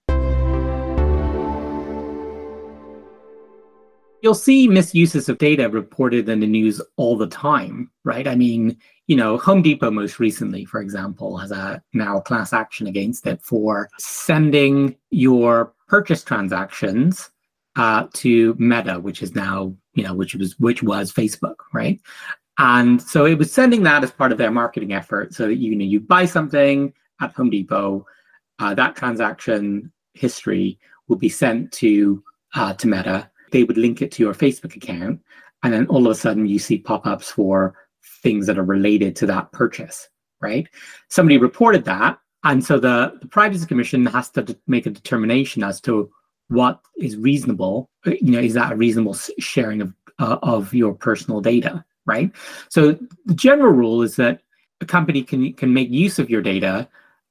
You'll 4.23 4.35
see 4.35 4.69
misuses 4.69 5.29
of 5.29 5.37
data 5.37 5.69
reported 5.69 6.29
in 6.31 6.41
the 6.41 6.47
news 6.47 6.81
all 6.97 7.17
the 7.17 7.27
time 7.27 7.91
right? 8.05 8.27
I 8.27 8.35
mean 8.35 8.77
you 9.07 9.17
know 9.17 9.37
home 9.37 9.63
depot 9.63 9.91
most 9.91 10.19
recently 10.19 10.65
for 10.65 10.81
example 10.81 11.37
has 11.37 11.51
a 11.51 11.83
now 11.93 12.21
class 12.21 12.53
action 12.53 12.87
against 12.87 13.27
it 13.27 13.41
for 13.43 13.89
sending 13.99 14.97
your 15.11 15.75
purchase 15.89 16.25
transactions 16.25 17.31
uh, 17.77 18.07
to 18.13 18.55
meta 18.59 18.99
which 19.01 19.23
is 19.23 19.35
now 19.35 19.75
you 19.95 20.03
know 20.03 20.15
which 20.15 20.35
was 20.35 20.59
which 20.59 20.83
was 20.83 21.13
facebook 21.13 21.57
right 21.73 22.01
and 22.59 23.03
so 23.03 23.27
it 23.27 23.39
was 23.39 23.53
sending 23.53 23.83
that 23.83 24.05
as 24.05 24.13
part 24.13 24.33
of 24.33 24.39
their 24.39 24.51
marketing 24.51 24.93
effort 24.93 25.35
so 25.35 25.47
that 25.47 25.57
you, 25.57 25.75
know 25.75 25.85
you 25.85 26.01
buy 26.01 26.25
something 26.25 26.93
at 27.21 27.33
Home 27.33 27.51
Depot, 27.51 28.07
uh, 28.59 28.75
that 28.75 28.97
transaction 28.97 29.93
history 30.15 30.79
will 31.09 31.17
be 31.17 31.29
sent 31.29 31.73
to 31.73 32.23
uh, 32.55 32.73
to 32.75 32.87
Meta. 32.87 33.31
They 33.51 33.65
would 33.65 33.79
link 33.79 34.03
it 34.03 34.13
to 34.13 34.23
your 34.23 34.35
Facebook 34.35 34.77
account, 34.77 35.21
and 35.63 35.73
then 35.73 35.87
all 35.87 36.07
of 36.07 36.13
a 36.13 36.15
sudden 36.15 36.47
you 36.47 36.59
see 36.59 36.79
pop-ups 36.79 37.31
for 37.31 37.75
things 38.23 38.47
that 38.47 38.59
are 38.59 38.65
related 38.65 39.17
to 39.17 39.27
that 39.27 39.51
purchase. 39.53 40.09
Right? 40.41 40.69
Somebody 41.09 41.39
reported 41.39 41.85
that, 41.87 42.19
and 42.45 42.65
so 42.65 42.79
the, 42.79 43.19
the 43.21 43.29
Privacy 43.29 43.67
Commission 43.67 44.07
has 44.07 44.31
to 44.31 44.57
make 44.67 44.87
a 44.87 44.91
determination 44.91 45.65
as 45.65 45.81
to 45.83 46.11
what 46.49 46.81
is 46.99 47.17
reasonable. 47.17 47.91
You 48.05 48.33
know, 48.33 48.41
is 48.41 48.55
that 48.55 48.73
a 48.73 48.77
reasonable 48.77 49.15
sharing 49.39 49.81
of 49.81 49.93
uh, 50.21 50.39
of 50.43 50.73
your 50.73 50.95
personal 50.95 51.41
data? 51.41 51.85
Right? 52.07 52.31
So 52.69 52.99
the 53.27 53.35
general 53.35 53.73
rule 53.73 54.03
is 54.03 54.17
that 54.17 54.41
a 54.81 54.87
company 54.87 55.23
can 55.23 55.53
can 55.55 55.73
make 55.73 55.91
use 55.91 56.19
of 56.19 56.31
your 56.31 56.43
data 56.43 56.89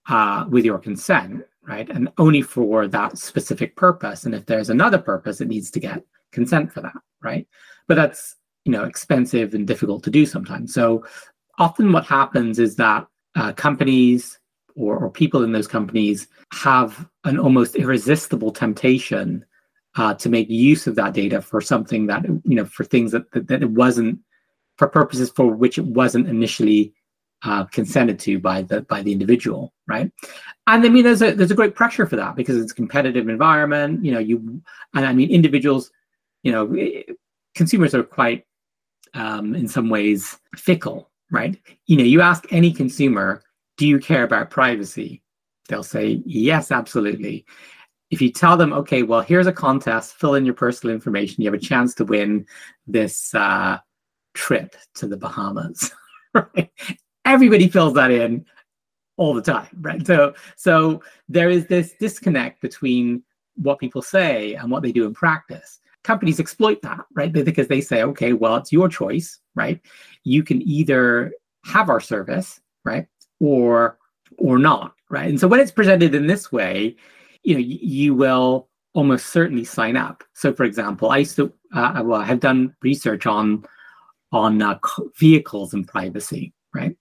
uh, 0.10 0.46
with 0.50 0.66
your 0.66 0.80
consent, 0.80 1.44
right? 1.68 1.90
And 1.90 2.10
only 2.18 2.42
for 2.42 2.88
that 2.88 3.18
specific 3.18 3.76
purpose. 3.76 4.26
And 4.26 4.36
if 4.36 4.46
there's 4.46 4.70
another 4.70 4.98
purpose, 4.98 5.42
it 5.42 5.48
needs 5.48 5.72
to 5.72 5.80
get 5.80 6.04
consent 6.32 6.72
for 6.72 6.82
that, 6.82 6.96
right? 7.22 7.48
But 7.88 7.96
that's 7.96 8.36
you 8.66 8.72
know 8.72 8.84
expensive 8.86 9.54
and 9.54 9.68
difficult 9.68 10.04
to 10.04 10.10
do 10.10 10.26
sometimes. 10.26 10.74
So 10.74 11.06
often 11.60 11.92
what 11.92 12.06
happens 12.06 12.60
is 12.60 12.76
that 12.78 13.08
uh, 13.36 13.54
companies 13.54 14.40
or, 14.76 14.98
or 14.98 15.10
people 15.10 15.44
in 15.44 15.52
those 15.52 15.68
companies 15.68 16.28
have 16.52 17.08
an 17.26 17.38
almost 17.38 17.76
irresistible 17.76 18.52
temptation 18.52 19.46
uh, 19.96 20.14
to 20.16 20.30
make 20.30 20.50
use 20.50 20.88
of 20.88 20.96
that 20.96 21.14
data 21.14 21.42
for 21.42 21.62
something 21.62 22.08
that 22.08 22.26
you 22.26 22.56
know 22.56 22.66
for 22.66 22.84
things 22.84 23.12
that 23.12 23.32
that, 23.32 23.48
that 23.48 23.62
it 23.62 23.70
wasn't 23.72 24.20
for 24.78 24.88
purposes 24.88 25.30
for 25.30 25.48
which 25.48 25.78
it 25.78 25.86
wasn't 25.86 26.28
initially 26.28 26.94
uh, 27.44 27.66
consented 27.66 28.20
to 28.20 28.40
by 28.40 28.62
the 28.62 28.82
by 28.84 29.02
the 29.02 29.12
individual, 29.12 29.74
right? 29.88 30.12
And 30.68 30.86
I 30.86 30.90
mean, 30.90 31.04
there's 31.04 31.22
a 31.22 31.34
there's 31.34 31.52
a 31.52 31.56
great 31.56 31.76
pressure 31.76 32.06
for 32.06 32.16
that 32.16 32.36
because 32.36 32.58
it's 32.58 32.72
a 32.72 32.76
competitive 32.76 33.28
environment. 33.28 34.04
You 34.04 34.14
know, 34.14 34.20
you 34.20 34.62
and 34.94 35.06
I 35.06 35.14
mean, 35.14 35.30
individuals, 35.30 35.92
you 36.44 36.52
know, 36.52 36.74
eh, 36.74 37.04
consumers 37.54 37.94
are 37.94 38.04
quite, 38.04 38.46
um, 39.14 39.56
in 39.56 39.68
some 39.68 39.90
ways, 39.90 40.40
fickle, 40.56 41.12
right? 41.32 41.60
You 41.86 41.98
know, 41.98 42.04
you 42.04 42.22
ask 42.22 42.46
any 42.52 42.72
consumer, 42.72 43.44
do 43.78 43.88
you 43.88 44.00
care 44.00 44.24
about 44.24 44.50
privacy? 44.50 45.22
They'll 45.68 45.84
say 45.84 46.22
yes, 46.26 46.72
absolutely. 46.72 47.46
If 48.10 48.22
you 48.22 48.32
tell 48.32 48.58
them, 48.58 48.74
okay, 48.74 49.04
well, 49.04 49.22
here's 49.22 49.48
a 49.48 49.54
contest, 49.54 50.16
fill 50.16 50.36
in 50.36 50.46
your 50.46 50.54
personal 50.54 50.94
information, 50.94 51.44
you 51.44 51.52
have 51.52 51.60
a 51.60 51.64
chance 51.64 51.94
to 51.96 52.06
win 52.06 52.46
this. 52.86 53.34
Uh, 53.34 53.80
trip 54.34 54.76
to 54.96 55.08
the 55.08 55.18
Bahamas. 55.18 55.92
Right? 56.36 56.72
Everybody 57.26 57.68
fills 57.68 57.94
that 57.94 58.10
in 58.10 58.44
all 59.18 59.36
the 59.36 59.42
time, 59.44 59.70
right? 59.82 60.04
So 60.08 60.34
so 60.56 61.04
there 61.30 61.52
is 61.52 61.68
this 61.68 61.94
disconnect 62.00 62.60
between 62.60 63.22
what 63.56 63.78
people 63.78 64.02
say 64.02 64.56
and 64.56 64.72
what 64.72 64.82
they 64.82 64.92
do 64.92 65.06
in 65.06 65.14
practice. 65.14 65.80
Companies 66.04 66.40
exploit 66.40 66.82
that, 66.82 67.06
right? 67.14 67.32
Because 67.32 67.68
they 67.68 67.82
say, 67.82 68.02
okay, 68.02 68.34
well, 68.34 68.56
it's 68.56 68.72
your 68.72 68.90
choice, 68.90 69.40
right? 69.54 69.80
You 70.24 70.42
can 70.42 70.62
either 70.64 71.32
have 71.66 71.90
our 71.90 72.00
service, 72.00 72.60
right, 72.84 73.06
or 73.40 74.00
or 74.40 74.58
not, 74.58 74.96
right? 75.12 75.30
And 75.30 75.40
so 75.40 75.48
when 75.48 75.60
it's 75.60 75.72
presented 75.72 76.16
in 76.16 76.26
this 76.26 76.52
way, 76.52 76.96
you 77.44 77.54
know, 77.54 77.60
you, 77.60 77.78
you 77.80 78.16
will 78.16 78.70
almost 78.94 79.28
certainly 79.28 79.66
sign 79.66 79.98
up. 79.98 80.24
So, 80.34 80.54
for 80.54 80.64
example, 80.64 81.10
I 81.10 81.18
used 81.18 81.36
to, 81.38 81.52
uh, 81.74 82.02
well, 82.04 82.22
I 82.22 82.26
have 82.26 82.40
done 82.40 82.76
research 82.82 83.26
on 83.26 83.66
on 84.34 84.62
uh, 84.62 84.78
vehicles 85.18 85.74
and 85.74 85.88
privacy, 85.88 86.54
right? 86.74 86.98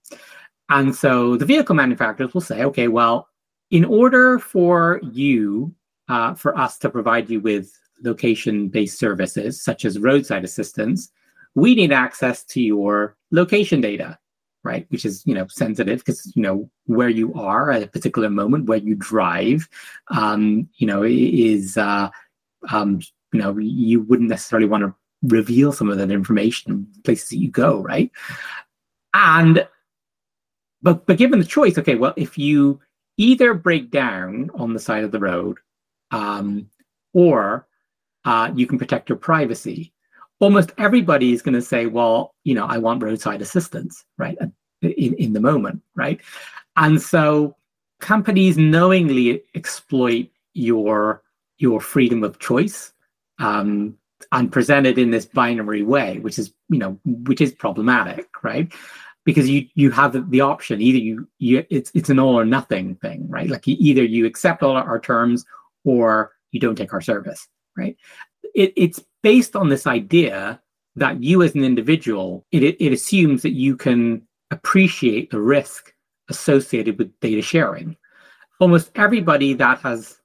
And 0.69 0.95
so 0.95 1.35
the 1.35 1.45
vehicle 1.45 1.75
manufacturers 1.75 2.33
will 2.33 2.41
say, 2.41 2.63
okay, 2.63 2.87
well, 2.87 3.27
in 3.71 3.83
order 3.83 4.39
for 4.39 5.01
you, 5.03 5.73
uh, 6.07 6.35
for 6.35 6.57
us 6.57 6.77
to 6.79 6.89
provide 6.89 7.29
you 7.29 7.39
with 7.39 7.71
location-based 8.03 8.97
services 8.97 9.61
such 9.61 9.83
as 9.83 9.99
roadside 9.99 10.43
assistance, 10.43 11.11
we 11.55 11.75
need 11.75 11.91
access 11.91 12.43
to 12.45 12.61
your 12.61 13.15
location 13.31 13.81
data, 13.81 14.17
right? 14.63 14.85
Which 14.89 15.05
is 15.05 15.23
you 15.25 15.33
know 15.33 15.47
sensitive 15.47 15.99
because 15.99 16.31
you 16.35 16.41
know 16.41 16.69
where 16.85 17.09
you 17.09 17.33
are 17.33 17.71
at 17.71 17.83
a 17.83 17.87
particular 17.87 18.29
moment, 18.29 18.65
where 18.65 18.79
you 18.79 18.95
drive, 18.95 19.67
um, 20.09 20.67
you 20.77 20.87
know, 20.87 21.03
is 21.03 21.77
uh, 21.77 22.09
um, 22.71 22.99
you 23.31 23.39
know 23.39 23.57
you 23.57 24.01
wouldn't 24.01 24.29
necessarily 24.29 24.67
want 24.67 24.83
to 24.83 24.95
reveal 25.23 25.71
some 25.71 25.89
of 25.89 25.97
that 25.97 26.11
information 26.11 26.87
places 27.03 27.29
that 27.29 27.37
you 27.37 27.49
go, 27.49 27.81
right? 27.81 28.11
And 29.13 29.67
but 30.81 31.05
but 31.05 31.17
given 31.17 31.39
the 31.39 31.45
choice, 31.45 31.77
okay, 31.77 31.95
well, 31.95 32.13
if 32.17 32.37
you 32.37 32.79
either 33.17 33.53
break 33.53 33.91
down 33.91 34.49
on 34.55 34.73
the 34.73 34.79
side 34.79 35.03
of 35.03 35.11
the 35.11 35.19
road, 35.19 35.57
um, 36.11 36.69
or 37.13 37.67
uh, 38.25 38.51
you 38.55 38.67
can 38.67 38.77
protect 38.77 39.09
your 39.09 39.17
privacy. 39.17 39.91
Almost 40.39 40.73
everybody 40.77 41.31
is 41.31 41.41
going 41.41 41.53
to 41.53 41.61
say, 41.61 41.85
well, 41.85 42.33
you 42.43 42.53
know, 42.53 42.65
I 42.65 42.77
want 42.77 43.01
roadside 43.01 43.41
assistance, 43.41 44.03
right? 44.17 44.37
in, 44.83 45.13
in 45.15 45.33
the 45.33 45.39
moment, 45.39 45.81
right? 45.95 46.19
And 46.75 47.01
so 47.01 47.55
companies 47.99 48.57
knowingly 48.57 49.43
exploit 49.55 50.29
your 50.53 51.23
your 51.57 51.79
freedom 51.79 52.23
of 52.23 52.39
choice 52.39 52.91
um, 53.39 53.97
and 54.31 54.51
presented 54.51 54.97
in 54.97 55.11
this 55.11 55.25
binary 55.25 55.83
way, 55.83 56.19
which 56.19 56.39
is 56.39 56.53
you 56.69 56.79
know 56.79 56.99
which 57.05 57.41
is 57.41 57.51
problematic, 57.51 58.27
right? 58.43 58.71
Because 59.25 59.49
you 59.49 59.67
you 59.75 59.91
have 59.91 60.29
the 60.31 60.41
option 60.41 60.81
either 60.81 60.97
you 60.97 61.27
you 61.39 61.65
it's 61.69 61.91
it's 61.93 62.09
an 62.09 62.19
all 62.19 62.39
or 62.39 62.45
nothing 62.45 62.95
thing, 62.95 63.27
right? 63.29 63.49
Like 63.49 63.67
either 63.67 64.03
you 64.03 64.25
accept 64.25 64.63
all 64.63 64.75
our 64.75 64.99
terms 64.99 65.45
or 65.83 66.31
you 66.51 66.59
don't 66.59 66.75
take 66.75 66.93
our 66.93 67.01
service, 67.01 67.47
right? 67.77 67.97
It, 68.53 68.73
it's 68.75 69.03
based 69.21 69.55
on 69.55 69.69
this 69.69 69.87
idea 69.87 70.61
that 70.95 71.23
you 71.23 71.41
as 71.41 71.55
an 71.55 71.63
individual, 71.63 72.45
it, 72.51 72.63
it 72.63 72.93
assumes 72.93 73.41
that 73.41 73.53
you 73.53 73.75
can 73.75 74.21
appreciate 74.51 75.31
the 75.31 75.41
risk 75.41 75.93
associated 76.29 76.97
with 76.99 77.19
data 77.19 77.41
sharing. 77.41 77.97
Almost 78.59 78.91
everybody 78.95 79.53
that 79.55 79.79
has 79.79 80.19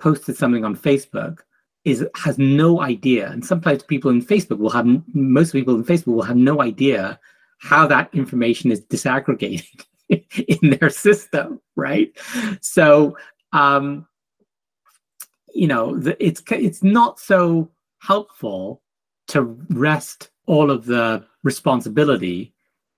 posted 0.00 0.36
something 0.36 0.64
on 0.64 0.76
Facebook 0.76 1.40
is 1.84 2.06
has 2.16 2.38
no 2.38 2.80
idea, 2.80 3.30
and 3.30 3.44
sometimes 3.44 3.82
people 3.82 4.10
in 4.10 4.22
Facebook 4.22 4.58
will 4.58 4.70
have 4.70 4.86
most 5.14 5.52
people 5.52 5.74
in 5.74 5.84
Facebook 5.84 6.14
will 6.14 6.22
have 6.22 6.36
no 6.36 6.60
idea 6.60 7.18
how 7.58 7.86
that 7.86 8.10
information 8.12 8.70
is 8.70 8.80
disaggregated 8.82 9.84
in 10.08 10.78
their 10.78 10.90
system, 10.90 11.60
right? 11.76 12.10
So, 12.60 13.16
um, 13.52 14.06
you 15.54 15.66
know, 15.66 15.98
the, 15.98 16.22
it's 16.24 16.42
it's 16.50 16.82
not 16.82 17.18
so 17.18 17.70
helpful 18.00 18.82
to 19.28 19.42
rest 19.70 20.30
all 20.46 20.70
of 20.70 20.84
the 20.84 21.24
responsibility 21.44 22.52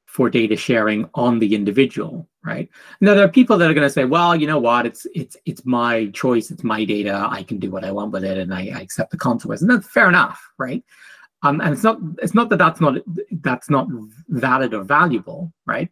for 0.06 0.28
data 0.28 0.56
sharing 0.56 1.08
on 1.14 1.38
the 1.38 1.54
individual 1.54 2.28
right? 2.44 2.68
Now 3.00 3.14
there 3.14 3.24
are 3.24 3.28
people 3.28 3.56
that 3.58 3.70
are 3.70 3.74
going 3.74 3.86
to 3.86 3.92
say 3.92 4.04
well 4.04 4.34
you 4.34 4.46
know 4.46 4.58
what? 4.58 4.86
It's 4.86 5.06
it's 5.14 5.36
it's 5.44 5.64
my 5.64 6.06
choice. 6.06 6.50
It's 6.50 6.64
my 6.64 6.84
data. 6.84 7.26
I 7.30 7.42
can 7.42 7.58
do 7.58 7.70
what 7.70 7.84
i 7.84 7.92
want 7.92 8.12
with 8.12 8.24
it 8.24 8.38
and 8.38 8.54
i, 8.54 8.70
I 8.74 8.80
accept 8.80 9.10
the 9.10 9.16
consequences 9.16 9.62
and 9.62 9.70
that's 9.70 9.88
fair 9.88 10.08
enough 10.08 10.40
right? 10.58 10.84
Um, 11.44 11.60
and 11.60 11.72
it's 11.72 11.82
not 11.82 11.98
it's 12.22 12.34
not 12.34 12.48
that 12.50 12.58
that's 12.58 12.80
not 12.80 12.94
that's 13.40 13.68
not 13.68 13.88
valid 14.28 14.74
or 14.74 14.84
valuable 14.84 15.52
right? 15.66 15.90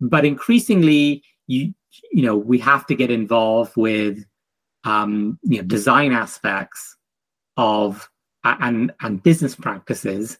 But 0.00 0.24
increasingly 0.24 1.22
you 1.46 1.74
you 2.12 2.22
know 2.22 2.36
we 2.36 2.58
have 2.58 2.86
to 2.86 2.94
get 2.94 3.10
involved 3.10 3.76
with 3.76 4.24
um, 4.84 5.38
you 5.42 5.58
know 5.58 5.64
design 5.64 6.12
aspects 6.12 6.96
of 7.56 8.08
and 8.44 8.92
and 9.00 9.22
business 9.22 9.54
practices 9.54 10.38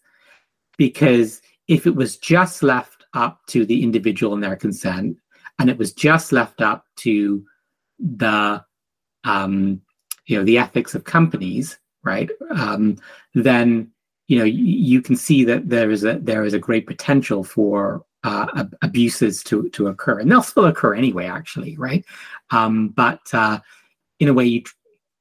because 0.77 1.41
if 1.69 1.87
it 1.87 1.95
was 1.95 2.17
just 2.19 2.63
left 2.63 3.05
up 3.15 3.41
to 3.47 3.65
the 3.65 3.83
individual 3.83 4.35
and 4.35 4.43
their 4.43 4.57
consent 4.57 5.17
and 5.59 5.71
it 5.71 5.79
was 5.79 5.93
just 5.93 6.33
left 6.33 6.61
up 6.61 6.87
to 6.97 7.45
the 7.99 8.65
um, 9.25 9.81
you 10.27 10.37
know 10.37 10.45
the 10.45 10.59
ethics 10.59 10.95
of 10.95 11.05
companies 11.05 11.79
right? 12.05 12.31
Um, 12.51 12.97
then 13.35 13.91
you 14.29 14.39
know 14.39 14.45
you, 14.45 14.65
you, 14.65 15.03
can 15.03 15.17
see 15.17 15.45
that 15.45 15.69
there 15.69 15.91
is 15.91 16.05
a 16.05 16.19
there 16.21 16.45
is 16.45 16.55
a 16.55 16.59
great 16.59 16.87
potential 16.87 17.43
for 17.43 18.05
uh, 18.23 18.47
ab- 18.57 18.77
abuses 18.83 19.43
to 19.45 19.69
to 19.71 19.89
occur. 19.89 20.21
And 20.21 20.31
they'll 20.31 20.43
still 20.43 20.67
occur 20.67 20.95
anyway 20.95 21.27
actually 21.27 21.77
right? 21.77 22.05
Um, 22.51 22.89
but 22.91 23.21
uh, 23.33 23.59
in 24.21 24.29
a 24.29 24.35
way 24.35 24.45
you, 24.45 24.63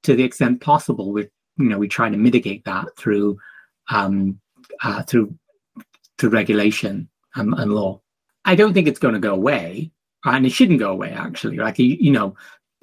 to 0.03 0.15
the 0.15 0.23
extent 0.23 0.61
possible 0.61 1.11
we're 1.11 1.31
you 1.57 1.69
know 1.69 1.79
we 1.79 1.87
try 1.87 2.09
to 2.09 2.17
mitigate 2.17 2.65
that 2.65 2.87
through 2.97 3.37
um, 3.89 4.39
uh, 4.83 5.03
through 5.03 5.33
through 6.17 6.29
regulation 6.29 7.09
and, 7.35 7.53
and 7.55 7.73
law. 7.73 7.99
I 8.45 8.55
don't 8.55 8.73
think 8.73 8.87
it's 8.87 8.99
going 8.99 9.13
to 9.13 9.19
go 9.19 9.33
away, 9.33 9.91
and 10.25 10.45
it 10.45 10.51
shouldn't 10.51 10.79
go 10.79 10.91
away. 10.91 11.11
Actually, 11.11 11.57
like 11.57 11.79
you, 11.79 11.97
you 11.99 12.11
know, 12.11 12.35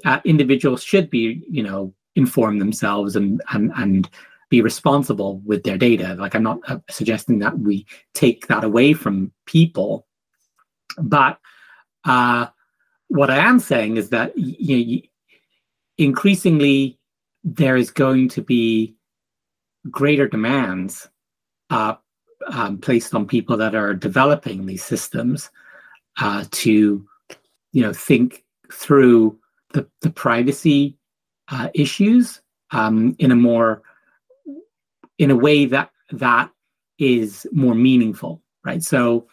uh, 0.04 0.20
individuals 0.24 0.82
should 0.82 1.10
be 1.10 1.44
you 1.48 1.62
know 1.62 1.94
inform 2.16 2.58
themselves 2.58 3.16
and 3.16 3.42
and 3.52 3.72
and 3.76 4.10
be 4.48 4.60
responsible 4.60 5.40
with 5.44 5.62
their 5.62 5.78
data. 5.78 6.14
Like 6.18 6.34
I'm 6.34 6.42
not 6.42 6.58
uh, 6.68 6.78
suggesting 6.90 7.38
that 7.40 7.58
we 7.58 7.86
take 8.14 8.48
that 8.48 8.64
away 8.64 8.92
from 8.92 9.32
people, 9.46 10.06
but 10.98 11.38
uh, 12.04 12.46
what 13.08 13.30
I 13.30 13.38
am 13.38 13.60
saying 13.60 13.96
is 13.96 14.10
that 14.10 14.36
you 14.36 14.84
know, 14.96 15.00
increasingly 15.98 16.98
there 17.44 17.76
is 17.76 17.90
going 17.90 18.28
to 18.30 18.42
be 18.42 18.96
greater 19.90 20.28
demands 20.28 21.08
uh, 21.70 21.94
um, 22.48 22.78
placed 22.78 23.14
on 23.14 23.26
people 23.26 23.56
that 23.56 23.74
are 23.74 23.94
developing 23.94 24.66
these 24.66 24.84
systems 24.84 25.50
uh, 26.20 26.44
to, 26.50 27.06
you 27.72 27.82
know, 27.82 27.92
think 27.92 28.44
through 28.72 29.38
the, 29.72 29.86
the 30.02 30.10
privacy 30.10 30.96
uh, 31.48 31.68
issues 31.74 32.40
um, 32.70 33.14
in 33.18 33.30
a 33.30 33.36
more 33.36 33.82
in 35.18 35.30
a 35.30 35.36
way 35.36 35.66
that 35.66 35.90
that 36.12 36.50
is 36.98 37.46
more 37.52 37.74
meaningful, 37.74 38.42
right? 38.64 38.82
So, 38.82 39.26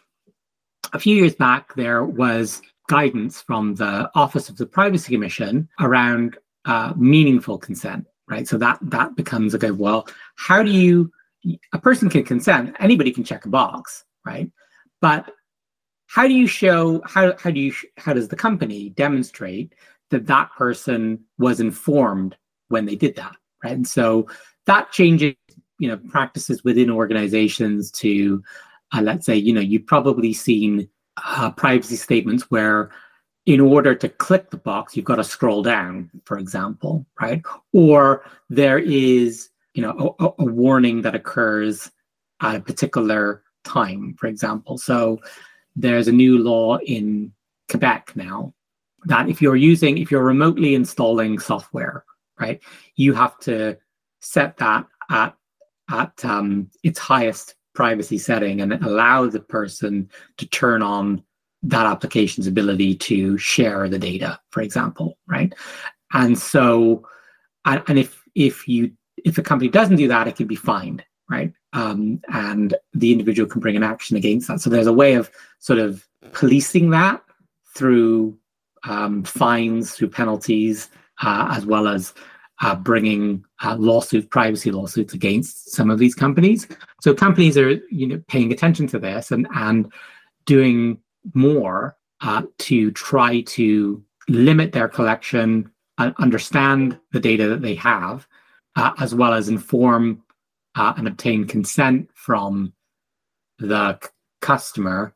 a 0.93 1.00
few 1.00 1.15
years 1.15 1.36
back, 1.36 1.76
there 1.76 2.04
was 2.04 2.62
guidance 2.88 3.41
from 3.41 3.76
the 3.76 4.10
Office 4.15 4.50
of 4.50 4.58
the 4.58 4.65
Privacy 4.65 5.13
Commission 5.13 5.67
around 5.80 6.38
uh, 6.65 6.93
meaningful 6.95 7.58
consent, 7.58 8.06
right? 8.30 8.47
So 8.47 8.58
that 8.58 8.80
that 8.84 9.15
becomes 9.15 9.54
a 9.54 9.58
good. 9.58 9.78
Well, 9.78 10.08
how 10.36 10.63
do 10.63 10.71
you? 10.71 11.12
A 11.73 11.80
person 11.80 12.10
can 12.10 12.23
consent. 12.23 12.76
Anybody 12.80 13.12
can 13.12 13.23
check 13.23 13.45
a 13.45 13.50
box, 13.50 14.04
right? 14.26 14.52
But 15.00 15.32
how 16.07 16.27
do 16.27 16.33
you 16.33 16.47
show? 16.47 17.01
How 17.05 17.35
how 17.37 17.51
do 17.51 17.59
you? 17.59 17.73
How 17.97 18.13
does 18.13 18.29
the 18.29 18.35
company 18.35 18.89
demonstrate 18.89 19.75
that 20.09 20.27
that 20.27 20.49
person 20.57 21.19
was 21.37 21.59
informed 21.59 22.35
when 22.69 22.85
they 22.85 22.95
did 22.95 23.15
that, 23.17 23.35
right? 23.63 23.73
And 23.73 23.87
so 23.87 24.27
that 24.65 24.91
changes, 24.91 25.35
you 25.79 25.87
know, 25.87 25.97
practices 26.09 26.63
within 26.63 26.89
organizations 26.89 27.91
to, 27.91 28.41
uh, 28.93 29.01
let's 29.01 29.25
say, 29.25 29.35
you 29.35 29.53
know, 29.53 29.61
you've 29.61 29.85
probably 29.85 30.33
seen 30.33 30.89
uh, 31.23 31.51
privacy 31.51 31.95
statements 31.95 32.49
where 32.49 32.91
in 33.45 33.61
order 33.61 33.95
to 33.95 34.09
click 34.09 34.49
the 34.49 34.57
box, 34.57 34.95
you've 34.95 35.05
got 35.05 35.15
to 35.15 35.23
scroll 35.23 35.63
down, 35.63 36.11
for 36.25 36.37
example, 36.37 37.05
right? 37.19 37.41
Or 37.73 38.25
there 38.49 38.77
is, 38.77 39.49
you 39.73 39.81
know, 39.81 40.15
a, 40.19 40.25
a, 40.39 40.45
warning 40.45 41.01
that 41.03 41.15
occurs 41.15 41.89
at 42.41 42.55
a 42.55 42.59
particular 42.59 43.43
time, 43.63 44.15
for 44.19 44.27
example. 44.27 44.77
So 44.77 45.19
there's 45.77 46.07
a 46.07 46.11
new 46.11 46.39
law 46.39 46.77
in 46.79 47.31
Quebec 47.69 48.11
now 48.15 48.53
that 49.05 49.29
if 49.29 49.41
you're 49.41 49.55
using, 49.55 49.97
if 49.97 50.11
you're 50.11 50.23
remotely 50.23 50.75
installing 50.75 51.39
software, 51.39 52.03
right, 52.39 52.61
you 52.95 53.13
have 53.13 53.37
to 53.39 53.77
set 54.19 54.57
that 54.57 54.85
at 55.09 55.35
at 55.89 56.25
um, 56.25 56.69
its 56.83 56.99
highest 56.99 57.55
privacy 57.73 58.17
setting 58.17 58.59
and 58.59 58.73
allow 58.73 59.27
the 59.27 59.39
person 59.39 60.09
to 60.37 60.45
turn 60.47 60.81
on 60.81 61.23
that 61.63 61.85
application's 61.85 62.47
ability 62.47 62.95
to 62.95 63.37
share 63.37 63.87
the 63.87 63.99
data, 63.99 64.39
for 64.49 64.61
example, 64.61 65.17
right? 65.27 65.53
And 66.11 66.37
so, 66.37 67.07
and, 67.65 67.81
and 67.87 67.99
if 67.99 68.21
if 68.35 68.67
you 68.67 68.91
if 69.23 69.37
a 69.37 69.43
company 69.43 69.69
doesn't 69.69 69.95
do 69.95 70.07
that, 70.07 70.27
it 70.27 70.35
can 70.35 70.47
be 70.47 70.55
fined, 70.55 71.03
right? 71.29 71.53
Um, 71.77 72.19
and 72.33 72.67
the 73.01 73.11
individual 73.11 73.49
can 73.51 73.61
bring 73.61 73.77
an 73.77 73.89
action 73.93 74.17
against 74.17 74.47
that. 74.47 74.61
So 74.61 74.69
there's 74.69 74.93
a 74.93 74.99
way 75.03 75.13
of 75.19 75.29
sort 75.59 75.79
of 75.79 75.89
policing 76.31 76.89
that 76.91 77.21
through 77.75 78.35
um, 78.93 79.23
fines, 79.23 79.91
through 79.91 80.09
penalties, 80.09 80.89
uh, 81.25 81.47
as 81.57 81.63
well 81.65 81.87
as 81.87 82.13
uh, 82.63 82.75
bringing 82.75 83.45
uh, 83.63 83.75
lawsuit, 83.77 84.29
privacy 84.31 84.71
lawsuits 84.71 85.13
against 85.13 85.71
some 85.77 85.91
of 85.93 85.99
these 85.99 86.15
companies. 86.15 86.67
So 87.03 87.13
companies 87.13 87.55
are, 87.57 87.73
you 87.91 88.07
know, 88.07 88.19
paying 88.27 88.51
attention 88.51 88.87
to 88.87 88.99
this 88.99 89.31
and 89.31 89.45
and 89.53 89.91
doing 90.45 90.97
more 91.33 91.95
uh, 92.21 92.43
to 92.69 92.91
try 92.91 93.41
to 93.41 94.03
limit 94.27 94.71
their 94.71 94.89
collection, 94.89 95.69
and 95.99 96.15
understand 96.17 96.97
the 97.11 97.19
data 97.19 97.47
that 97.49 97.61
they 97.61 97.75
have, 97.75 98.27
uh, 98.75 98.93
as 98.99 99.13
well 99.13 99.33
as 99.33 99.47
inform 99.47 100.23
uh, 100.77 100.93
and 100.97 101.07
obtain 101.07 101.45
consent 101.45 102.09
from 102.13 102.73
the 103.59 103.97
c- 104.01 104.09
customer 104.41 105.13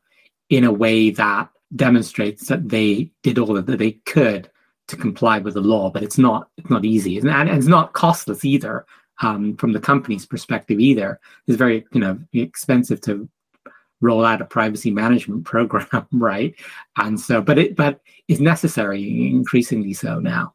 in 0.50 0.64
a 0.64 0.72
way 0.72 1.10
that 1.10 1.48
demonstrates 1.74 2.48
that 2.48 2.68
they 2.68 3.10
did 3.22 3.38
all 3.38 3.54
that 3.54 3.78
they 3.78 3.92
could 4.04 4.50
to 4.88 4.96
comply 4.96 5.38
with 5.38 5.54
the 5.54 5.60
law. 5.60 5.90
But 5.90 6.02
it's 6.02 6.18
not 6.18 6.48
it's 6.58 6.70
not 6.70 6.84
easy, 6.84 7.18
and 7.18 7.48
it's 7.48 7.66
not 7.66 7.92
costless 7.92 8.44
either. 8.44 8.84
Um, 9.20 9.56
from 9.56 9.72
the 9.72 9.78
company's 9.78 10.26
perspective, 10.26 10.80
either 10.80 11.20
it's 11.46 11.56
very 11.56 11.86
you 11.92 12.00
know 12.00 12.18
expensive 12.32 13.00
to 13.02 13.28
roll 14.00 14.24
out 14.24 14.42
a 14.42 14.44
privacy 14.44 14.90
management 14.90 15.44
program, 15.52 16.06
right? 16.12 16.54
And 16.96 17.18
so, 17.18 17.40
but 17.40 17.58
it 17.58 17.76
but 17.76 18.00
it's 18.28 18.40
necessary, 18.40 19.28
increasingly 19.28 19.94
so 19.94 20.18
now. 20.18 20.54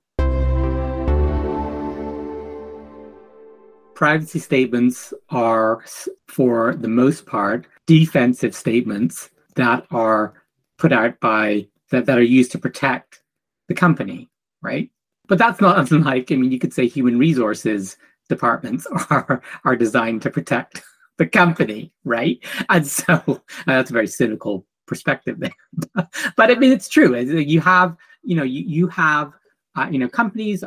Privacy 3.98 4.38
statements 4.38 5.12
are, 5.32 5.84
for 6.28 6.76
the 6.76 6.88
most 6.88 7.26
part, 7.26 7.66
defensive 7.88 8.54
statements 8.54 9.32
that 9.56 9.88
are 9.90 10.36
put 10.78 10.94
out 10.94 11.20
by 11.20 11.68
that, 11.90 12.06
that 12.06 12.20
are 12.20 12.22
used 12.22 12.52
to 12.52 12.60
protect 12.60 13.24
the 13.68 13.74
company, 13.74 14.30
right? 14.62 14.92
But 15.28 15.40
that's 15.40 15.60
not 15.60 15.92
unlike, 15.92 16.32
I 16.32 16.36
mean, 16.36 16.52
you 16.52 16.60
could 16.60 16.76
say 16.76 16.88
human 16.88 17.18
resources 17.18 17.98
departments 18.30 18.86
are 19.10 19.42
are 19.66 19.76
designed 19.76 20.22
to 20.22 20.30
protect 20.30 20.84
the 21.18 21.26
company, 21.26 21.92
right? 22.04 22.38
And 22.70 22.86
so 22.86 23.16
uh, 23.26 23.40
that's 23.66 23.90
a 23.90 23.94
very 23.94 24.06
cynical 24.06 24.68
perspective 24.86 25.40
there. 25.40 25.56
but 26.36 26.52
I 26.52 26.54
mean, 26.54 26.72
it's 26.72 26.88
true. 26.88 27.18
You 27.18 27.62
have, 27.62 27.98
you 28.22 28.36
know, 28.36 28.44
you, 28.44 28.62
you 28.62 28.88
have, 28.90 29.34
uh, 29.76 29.88
you 29.90 29.98
know, 29.98 30.08
companies 30.08 30.64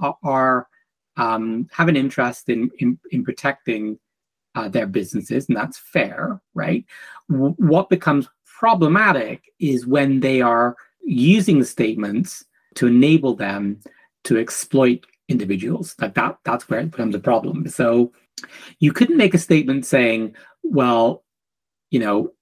are, 0.00 0.18
are 0.24 0.66
um, 1.16 1.68
have 1.72 1.88
an 1.88 1.96
interest 1.96 2.48
in 2.48 2.70
in, 2.78 2.98
in 3.10 3.24
protecting 3.24 3.98
uh, 4.54 4.68
their 4.68 4.86
businesses, 4.86 5.48
and 5.48 5.56
that's 5.56 5.78
fair, 5.78 6.40
right? 6.54 6.84
W- 7.30 7.54
what 7.58 7.88
becomes 7.88 8.28
problematic 8.44 9.42
is 9.58 9.86
when 9.86 10.20
they 10.20 10.40
are 10.40 10.76
using 11.02 11.58
the 11.58 11.64
statements 11.64 12.44
to 12.74 12.86
enable 12.86 13.34
them 13.34 13.80
to 14.24 14.38
exploit 14.38 15.04
individuals. 15.28 15.94
Like 16.00 16.14
that, 16.14 16.38
that's 16.44 16.68
where 16.68 16.80
it 16.80 16.90
becomes 16.90 17.14
a 17.14 17.20
problem. 17.20 17.68
So 17.68 18.12
you 18.80 18.92
couldn't 18.92 19.16
make 19.16 19.34
a 19.34 19.38
statement 19.38 19.86
saying, 19.86 20.34
well, 20.62 21.24
you 21.90 22.00
know, 22.00 22.32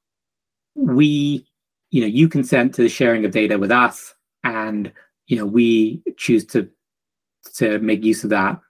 we, 0.74 1.46
you 1.90 2.00
know, 2.00 2.06
you 2.06 2.28
consent 2.28 2.74
to 2.74 2.82
the 2.82 2.88
sharing 2.88 3.24
of 3.24 3.32
data 3.32 3.58
with 3.58 3.70
us 3.70 4.14
and, 4.44 4.92
you 5.26 5.36
know, 5.36 5.46
we 5.46 6.02
choose 6.16 6.44
to 6.46 6.68
to 7.56 7.78
make 7.80 8.04
use 8.04 8.24
of 8.24 8.30
that 8.30 8.60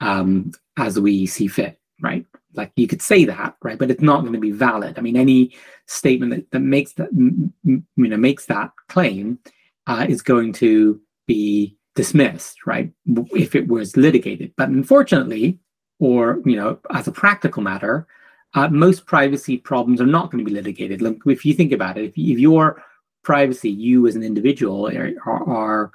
um, 0.00 0.52
as 0.78 0.98
we 0.98 1.26
see 1.26 1.48
fit, 1.48 1.80
right? 2.00 2.26
Like 2.54 2.72
you 2.76 2.86
could 2.86 3.02
say 3.02 3.24
that, 3.24 3.56
right? 3.62 3.78
But 3.78 3.90
it's 3.90 4.02
not 4.02 4.20
going 4.20 4.34
to 4.34 4.38
be 4.38 4.50
valid. 4.50 4.98
I 4.98 5.02
mean, 5.02 5.16
any 5.16 5.54
statement 5.86 6.32
that, 6.32 6.50
that 6.50 6.60
makes 6.60 6.92
that, 6.94 7.08
you 7.14 7.82
know, 7.96 8.16
makes 8.16 8.46
that 8.46 8.70
claim 8.88 9.38
uh, 9.86 10.06
is 10.08 10.22
going 10.22 10.52
to 10.54 11.00
be 11.26 11.76
dismissed, 11.94 12.66
right? 12.66 12.92
If 13.32 13.54
it 13.54 13.68
was 13.68 13.96
litigated. 13.96 14.52
But 14.56 14.68
unfortunately, 14.68 15.58
or 15.98 16.40
you 16.44 16.56
know, 16.56 16.78
as 16.90 17.08
a 17.08 17.12
practical 17.12 17.62
matter, 17.62 18.06
uh, 18.54 18.68
most 18.68 19.06
privacy 19.06 19.56
problems 19.56 20.00
are 20.00 20.06
not 20.06 20.30
going 20.30 20.44
to 20.44 20.48
be 20.48 20.54
litigated. 20.54 21.00
Like, 21.00 21.18
if 21.26 21.44
you 21.46 21.54
think 21.54 21.72
about 21.72 21.96
it, 21.96 22.04
if, 22.04 22.12
if 22.16 22.38
your 22.38 22.82
privacy, 23.22 23.70
you 23.70 24.06
as 24.06 24.16
an 24.16 24.22
individual, 24.22 24.88
are, 24.88 25.14
are 25.24 25.92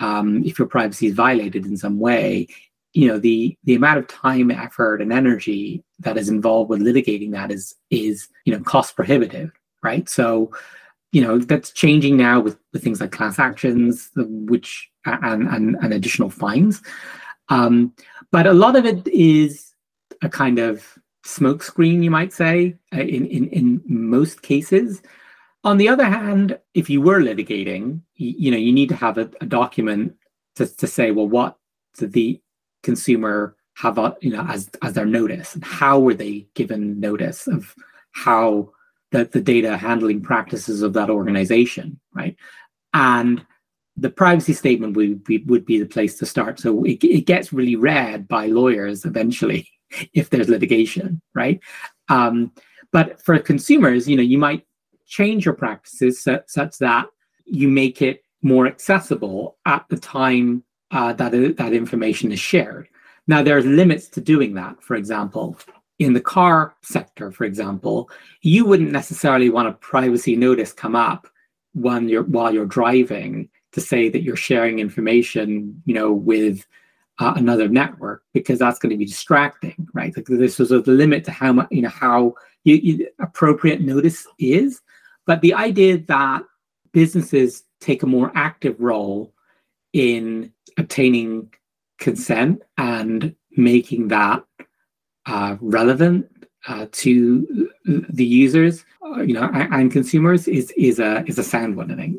um, 0.00 0.42
if 0.44 0.58
your 0.58 0.68
privacy 0.68 1.06
is 1.06 1.14
violated 1.14 1.64
in 1.64 1.76
some 1.76 1.98
way, 1.98 2.48
you 2.92 3.06
know 3.06 3.18
the 3.18 3.56
the 3.64 3.74
amount 3.74 3.98
of 3.98 4.08
time, 4.08 4.50
effort, 4.50 5.00
and 5.00 5.12
energy 5.12 5.84
that 6.00 6.16
is 6.16 6.28
involved 6.28 6.70
with 6.70 6.80
litigating 6.80 7.32
that 7.32 7.52
is 7.52 7.74
is 7.90 8.28
you 8.44 8.52
know 8.52 8.62
cost 8.64 8.96
prohibitive, 8.96 9.52
right? 9.82 10.08
So 10.08 10.50
you 11.12 11.22
know 11.22 11.38
that's 11.38 11.70
changing 11.70 12.16
now 12.16 12.40
with, 12.40 12.58
with 12.72 12.82
things 12.82 13.00
like 13.00 13.12
class 13.12 13.38
actions 13.38 14.10
which 14.14 14.90
and 15.04 15.48
and, 15.48 15.76
and 15.80 15.92
additional 15.92 16.30
fines 16.30 16.82
um, 17.48 17.92
but 18.30 18.46
a 18.46 18.52
lot 18.52 18.76
of 18.76 18.86
it 18.86 19.06
is 19.08 19.74
a 20.22 20.28
kind 20.28 20.58
of 20.58 20.98
smokescreen 21.26 22.02
you 22.02 22.10
might 22.10 22.32
say 22.32 22.76
uh, 22.94 23.00
in, 23.00 23.26
in 23.26 23.48
in 23.48 23.82
most 23.86 24.42
cases 24.42 25.02
on 25.64 25.76
the 25.76 25.88
other 25.88 26.04
hand 26.04 26.58
if 26.74 26.88
you 26.88 27.00
were 27.00 27.20
litigating 27.20 28.00
you, 28.16 28.34
you 28.38 28.50
know 28.50 28.56
you 28.56 28.72
need 28.72 28.88
to 28.88 28.96
have 28.96 29.18
a, 29.18 29.30
a 29.40 29.46
document 29.46 30.14
to, 30.56 30.66
to 30.76 30.86
say 30.86 31.10
well 31.10 31.28
what 31.28 31.56
did 31.96 32.12
the 32.12 32.40
consumer 32.82 33.56
have 33.74 33.98
uh, 33.98 34.14
you 34.20 34.30
know 34.30 34.44
as 34.48 34.70
as 34.82 34.94
their 34.94 35.06
notice 35.06 35.54
and 35.54 35.64
how 35.64 35.98
were 35.98 36.14
they 36.14 36.46
given 36.54 36.98
notice 36.98 37.46
of 37.46 37.74
how 38.12 38.70
that 39.12 39.32
the 39.32 39.40
data 39.40 39.76
handling 39.76 40.20
practices 40.20 40.82
of 40.82 40.92
that 40.92 41.10
organization, 41.10 41.98
right? 42.14 42.36
And 42.94 43.44
the 43.96 44.10
privacy 44.10 44.52
statement 44.52 44.96
would 44.96 45.24
be, 45.24 45.38
would 45.38 45.66
be 45.66 45.78
the 45.78 45.86
place 45.86 46.18
to 46.18 46.26
start. 46.26 46.60
So 46.60 46.84
it, 46.84 47.02
it 47.04 47.26
gets 47.26 47.52
really 47.52 47.76
read 47.76 48.28
by 48.28 48.46
lawyers 48.46 49.04
eventually 49.04 49.68
if 50.14 50.30
there's 50.30 50.48
litigation, 50.48 51.20
right? 51.34 51.60
Um, 52.08 52.52
but 52.92 53.22
for 53.22 53.38
consumers, 53.38 54.08
you 54.08 54.16
know, 54.16 54.22
you 54.22 54.38
might 54.38 54.64
change 55.10 55.44
your 55.44 55.54
practices 55.54 56.22
such, 56.22 56.44
such 56.46 56.78
that 56.78 57.06
you 57.44 57.68
make 57.68 58.00
it 58.00 58.24
more 58.42 58.66
accessible 58.66 59.56
at 59.66 59.84
the 59.90 59.98
time 59.98 60.62
uh, 60.92 61.12
that 61.12 61.32
that 61.56 61.72
information 61.72 62.32
is 62.32 62.40
shared. 62.40 62.88
Now, 63.26 63.42
there's 63.42 63.66
limits 63.66 64.08
to 64.10 64.20
doing 64.20 64.54
that. 64.54 64.82
For 64.82 64.96
example, 64.96 65.58
in 65.98 66.14
the 66.14 66.20
car 66.20 66.74
sector, 66.82 67.30
for 67.30 67.44
example, 67.44 68.08
you 68.40 68.64
wouldn't 68.64 68.92
necessarily 68.92 69.50
want 69.50 69.68
a 69.68 69.72
privacy 69.72 70.36
notice 70.36 70.72
come 70.72 70.96
up 70.96 71.28
when 71.74 72.08
you're 72.08 72.22
while 72.22 72.54
you're 72.54 72.66
driving 72.66 73.48
to 73.72 73.80
say 73.80 74.08
that 74.08 74.22
you're 74.22 74.36
sharing 74.36 74.78
information, 74.78 75.80
you 75.84 75.94
know, 75.94 76.12
with 76.12 76.66
uh, 77.18 77.34
another 77.36 77.68
network 77.68 78.22
because 78.32 78.58
that's 78.58 78.78
going 78.78 78.90
to 78.90 78.96
be 78.96 79.04
distracting, 79.04 79.86
right? 79.92 80.16
Like 80.16 80.26
this 80.26 80.58
is 80.58 80.70
a 80.70 80.78
limit 80.78 81.24
to 81.26 81.30
how 81.30 81.52
much, 81.52 81.68
you 81.70 81.82
know, 81.82 81.88
how 81.88 82.34
you, 82.64 82.76
you, 82.76 83.08
appropriate 83.20 83.80
notice 83.80 84.26
is. 84.38 84.80
But 85.30 85.42
the 85.42 85.54
idea 85.54 85.96
that 85.96 86.42
businesses 86.92 87.62
take 87.80 88.02
a 88.02 88.06
more 88.06 88.32
active 88.34 88.74
role 88.80 89.32
in 89.92 90.52
obtaining 90.76 91.52
consent 92.00 92.62
and 92.76 93.36
making 93.56 94.08
that 94.08 94.42
uh, 95.26 95.56
relevant 95.60 96.26
uh, 96.66 96.86
to 96.90 97.70
the 97.86 98.24
users, 98.24 98.84
uh, 99.06 99.20
you 99.20 99.34
know, 99.34 99.48
and, 99.54 99.72
and, 99.72 99.92
consumers 99.92 100.48
is 100.48 100.72
is 100.72 100.98
a 100.98 101.22
is 101.28 101.38
a 101.38 101.44
sound 101.44 101.76
one, 101.76 101.92
I 101.92 101.94
think. 101.94 102.16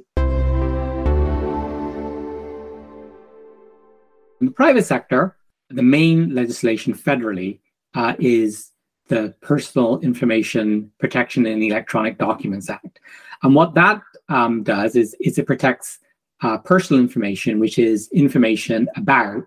In 4.40 4.46
the 4.46 4.54
private 4.56 4.86
sector, 4.86 5.36
the 5.70 5.84
main 5.84 6.34
legislation 6.34 6.94
federally 6.94 7.60
uh, 7.94 8.16
is 8.20 8.71
the 9.12 9.36
Personal 9.42 10.00
Information 10.00 10.90
Protection 10.98 11.46
in 11.46 11.62
Electronic 11.62 12.18
Documents 12.18 12.70
Act, 12.70 13.02
and 13.44 13.54
what 13.54 13.76
that 13.76 14.02
um, 14.30 14.64
does 14.64 14.96
is 14.96 15.16
is 15.20 15.38
it 15.38 15.46
protects 15.46 16.00
uh, 16.42 16.58
personal 16.58 17.02
information, 17.02 17.60
which 17.60 17.78
is 17.78 18.10
information 18.14 18.88
about 18.96 19.44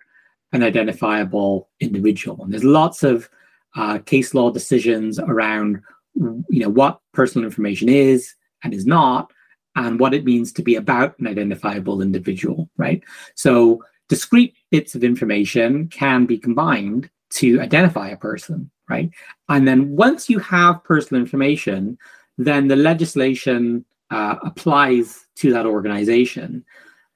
an 0.52 0.62
identifiable 0.62 1.70
individual. 1.80 2.44
And 2.44 2.52
there's 2.52 2.62
lots 2.62 3.02
of 3.02 3.28
uh, 3.74 3.98
case 3.98 4.34
law 4.34 4.50
decisions 4.50 5.18
around 5.18 5.80
you 6.14 6.60
know 6.60 6.68
what 6.68 7.00
personal 7.12 7.46
information 7.46 7.88
is 7.88 8.34
and 8.62 8.72
is 8.72 8.86
not 8.86 9.32
and 9.76 9.98
what 9.98 10.14
it 10.14 10.24
means 10.24 10.52
to 10.52 10.62
be 10.62 10.76
about 10.76 11.18
an 11.18 11.26
identifiable 11.26 12.00
individual 12.00 12.70
right 12.76 13.02
so 13.34 13.82
discrete 14.08 14.54
bits 14.70 14.94
of 14.94 15.02
information 15.02 15.88
can 15.88 16.24
be 16.24 16.38
combined 16.38 17.10
to 17.30 17.60
identify 17.60 18.08
a 18.08 18.16
person 18.16 18.70
right 18.88 19.10
and 19.48 19.66
then 19.66 19.94
once 19.96 20.28
you 20.28 20.38
have 20.38 20.84
personal 20.84 21.22
information 21.22 21.98
then 22.38 22.68
the 22.68 22.76
legislation 22.76 23.84
uh, 24.10 24.36
applies 24.42 25.26
to 25.34 25.52
that 25.52 25.66
organization 25.66 26.64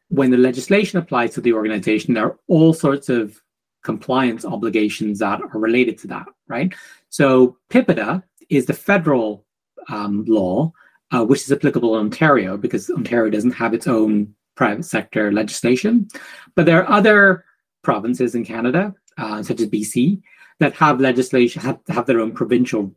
when 0.08 0.30
the 0.30 0.38
legislation 0.38 0.98
applies 0.98 1.34
to 1.34 1.40
the 1.40 1.52
organization 1.52 2.14
there 2.14 2.26
are 2.26 2.38
all 2.48 2.72
sorts 2.72 3.08
of 3.08 3.40
compliance 3.82 4.44
obligations 4.44 5.18
that 5.18 5.40
are 5.40 5.58
related 5.58 5.96
to 5.98 6.06
that, 6.08 6.26
right? 6.46 6.74
So 7.08 7.56
PIPEDA 7.70 8.22
is 8.50 8.66
the 8.66 8.74
federal 8.74 9.46
um, 9.88 10.24
law, 10.26 10.72
uh, 11.10 11.24
which 11.24 11.42
is 11.42 11.52
applicable 11.52 11.94
in 11.96 12.06
Ontario 12.06 12.56
because 12.56 12.90
Ontario 12.90 13.30
doesn't 13.30 13.52
have 13.52 13.74
its 13.74 13.86
own 13.86 14.34
private 14.56 14.84
sector 14.84 15.32
legislation. 15.32 16.08
But 16.54 16.66
there 16.66 16.82
are 16.82 16.90
other 16.90 17.44
provinces 17.82 18.34
in 18.34 18.44
Canada, 18.44 18.94
uh, 19.18 19.42
such 19.42 19.60
as 19.60 19.68
BC, 19.68 20.20
that 20.60 20.74
have 20.74 21.00
legislation 21.00 21.62
have, 21.62 21.78
have 21.88 22.06
their 22.06 22.20
own 22.20 22.32
provincial 22.32 22.92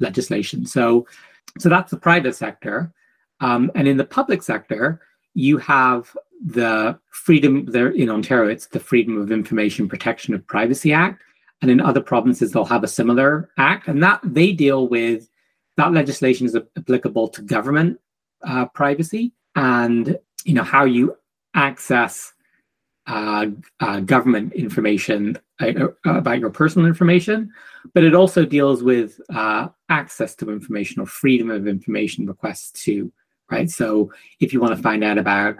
legislation. 0.00 0.66
So, 0.66 1.06
so 1.58 1.68
that's 1.68 1.90
the 1.90 1.96
private 1.96 2.34
sector, 2.34 2.92
um, 3.40 3.70
and 3.74 3.86
in 3.86 3.96
the 3.96 4.04
public 4.04 4.42
sector, 4.42 5.00
you 5.34 5.58
have 5.58 6.14
the 6.44 6.98
freedom 7.10 7.66
there 7.66 7.90
in 7.90 8.10
Ontario, 8.10 8.50
it's 8.50 8.66
the 8.66 8.80
Freedom 8.80 9.20
of 9.20 9.32
Information 9.32 9.88
Protection 9.88 10.34
of 10.34 10.46
Privacy 10.46 10.92
Act. 10.92 11.22
And 11.62 11.70
in 11.70 11.80
other 11.80 12.02
provinces, 12.02 12.52
they'll 12.52 12.66
have 12.66 12.84
a 12.84 12.88
similar 12.88 13.50
act. 13.56 13.88
And 13.88 14.02
that 14.02 14.20
they 14.22 14.52
deal 14.52 14.88
with 14.88 15.28
that 15.76 15.92
legislation 15.92 16.46
is 16.46 16.56
applicable 16.76 17.28
to 17.28 17.42
government 17.42 17.98
uh, 18.42 18.66
privacy 18.66 19.32
and 19.54 20.18
you 20.44 20.54
know 20.54 20.62
how 20.62 20.84
you 20.84 21.16
access 21.54 22.32
uh, 23.06 23.46
uh, 23.80 24.00
government 24.00 24.52
information 24.52 25.38
about 25.60 26.38
your 26.38 26.50
personal 26.50 26.86
information, 26.86 27.50
but 27.94 28.04
it 28.04 28.14
also 28.14 28.44
deals 28.44 28.82
with 28.82 29.20
uh, 29.34 29.68
access 29.88 30.34
to 30.36 30.50
information 30.50 31.00
or 31.00 31.06
freedom 31.06 31.50
of 31.50 31.66
information 31.66 32.26
requests 32.26 32.72
too, 32.72 33.12
right? 33.50 33.70
So 33.70 34.12
if 34.40 34.52
you 34.52 34.60
want 34.60 34.76
to 34.76 34.82
find 34.82 35.02
out 35.02 35.18
about 35.18 35.56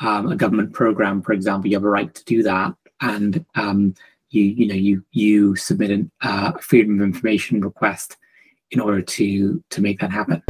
um, 0.00 0.30
a 0.30 0.36
government 0.36 0.72
program, 0.72 1.22
for 1.22 1.32
example, 1.32 1.70
you 1.70 1.76
have 1.76 1.84
a 1.84 1.88
right 1.88 2.14
to 2.14 2.24
do 2.24 2.42
that, 2.44 2.74
and 3.00 3.44
um, 3.54 3.94
you 4.30 4.42
you 4.42 4.66
know 4.66 4.74
you 4.74 5.04
you 5.12 5.56
submit 5.56 5.90
a 5.90 6.28
uh, 6.28 6.52
freedom 6.58 7.00
of 7.00 7.04
information 7.04 7.60
request 7.60 8.16
in 8.70 8.80
order 8.80 9.02
to 9.02 9.62
to 9.70 9.80
make 9.80 10.00
that 10.00 10.10
happen. 10.10 10.42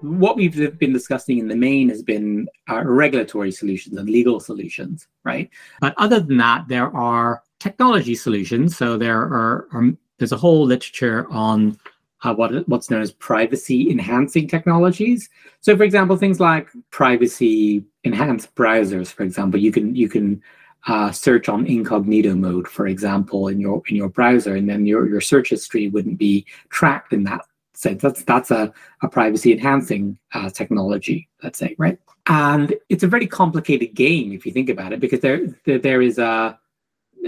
What 0.00 0.36
we've 0.36 0.78
been 0.78 0.92
discussing 0.92 1.38
in 1.38 1.48
the 1.48 1.56
main 1.56 1.88
has 1.88 2.02
been 2.02 2.48
uh, 2.70 2.82
regulatory 2.84 3.50
solutions 3.50 3.96
and 3.96 4.08
legal 4.08 4.40
solutions, 4.40 5.08
right? 5.24 5.50
But 5.80 5.94
other 5.96 6.20
than 6.20 6.36
that, 6.38 6.68
there 6.68 6.94
are 6.96 7.42
technology 7.58 8.14
solutions. 8.14 8.76
So 8.76 8.96
there 8.96 9.20
are, 9.20 9.68
are 9.72 9.90
there's 10.18 10.32
a 10.32 10.36
whole 10.36 10.64
literature 10.64 11.26
on 11.30 11.78
uh, 12.22 12.34
what 12.34 12.68
what's 12.68 12.90
known 12.90 13.02
as 13.02 13.12
privacy 13.12 13.90
enhancing 13.90 14.48
technologies. 14.48 15.30
So, 15.60 15.76
for 15.76 15.84
example, 15.84 16.16
things 16.16 16.40
like 16.40 16.68
privacy 16.90 17.84
enhanced 18.04 18.54
browsers. 18.54 19.08
For 19.08 19.22
example, 19.22 19.60
you 19.60 19.72
can 19.72 19.94
you 19.94 20.08
can 20.08 20.42
uh, 20.86 21.12
search 21.12 21.48
on 21.48 21.66
incognito 21.66 22.34
mode, 22.34 22.66
for 22.66 22.86
example, 22.86 23.48
in 23.48 23.60
your 23.60 23.82
in 23.88 23.96
your 23.96 24.08
browser, 24.08 24.56
and 24.56 24.68
then 24.68 24.86
your 24.86 25.08
your 25.08 25.20
search 25.20 25.50
history 25.50 25.88
wouldn't 25.88 26.18
be 26.18 26.44
tracked 26.70 27.12
in 27.12 27.24
that 27.24 27.42
sense. 27.80 28.02
That's 28.02 28.24
that's 28.24 28.50
a, 28.50 28.72
a 29.02 29.08
privacy 29.08 29.52
enhancing 29.52 30.18
uh, 30.32 30.50
technology, 30.50 31.28
let's 31.42 31.58
say, 31.58 31.74
right? 31.78 31.98
And 32.26 32.74
it's 32.88 33.04
a 33.04 33.08
very 33.08 33.26
complicated 33.26 33.94
game 33.94 34.32
if 34.32 34.44
you 34.44 34.52
think 34.52 34.68
about 34.68 34.92
it, 34.92 35.00
because 35.00 35.20
there 35.20 35.46
there, 35.64 35.78
there 35.78 36.02
is 36.02 36.18
a, 36.18 36.58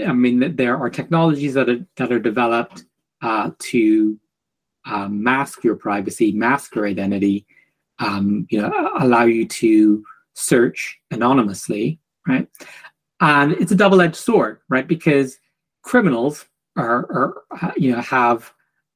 I 0.05 0.13
mean, 0.13 0.55
there 0.55 0.77
are 0.77 0.89
technologies 0.89 1.53
that 1.55 1.69
are 1.69 1.85
that 1.95 2.11
are 2.11 2.19
developed 2.19 2.85
uh, 3.21 3.51
to 3.59 4.19
um, 4.85 5.23
mask 5.23 5.63
your 5.63 5.75
privacy, 5.75 6.31
mask 6.31 6.75
your 6.75 6.87
identity, 6.87 7.45
um, 7.99 8.47
you 8.49 8.61
know, 8.61 8.91
allow 8.99 9.25
you 9.25 9.47
to 9.47 10.03
search 10.33 10.99
anonymously, 11.11 11.99
right? 12.27 12.47
And 13.19 13.53
it's 13.53 13.71
a 13.71 13.75
double-edged 13.75 14.15
sword, 14.15 14.59
right? 14.69 14.87
Because 14.87 15.37
criminals 15.83 16.45
are, 16.75 17.35
are 17.61 17.73
you 17.77 17.91
know, 17.91 18.01
have 18.01 18.51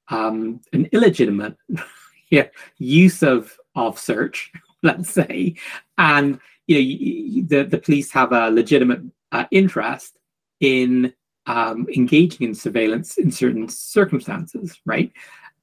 um, 0.10 0.62
an 0.74 0.88
illegitimate 0.91 1.58
yeah, 2.30 2.48
use 2.78 3.24
of 3.24 3.58
of 3.76 4.00
search, 4.00 4.52
let's 4.84 5.10
say, 5.10 5.56
and 5.98 6.39
you 6.68 7.41
know, 7.41 7.48
the 7.48 7.63
the 7.70 7.78
police 7.78 8.12
have 8.12 8.32
a 8.32 8.50
legitimate 8.50 9.02
uh, 9.32 9.46
interest 9.52 10.18
in 10.60 11.13
um, 11.48 11.88
engaging 11.96 12.48
in 12.48 12.56
surveillance 12.56 13.18
in 13.18 13.32
certain 13.32 13.70
circumstances, 13.70 14.80
right? 14.86 15.12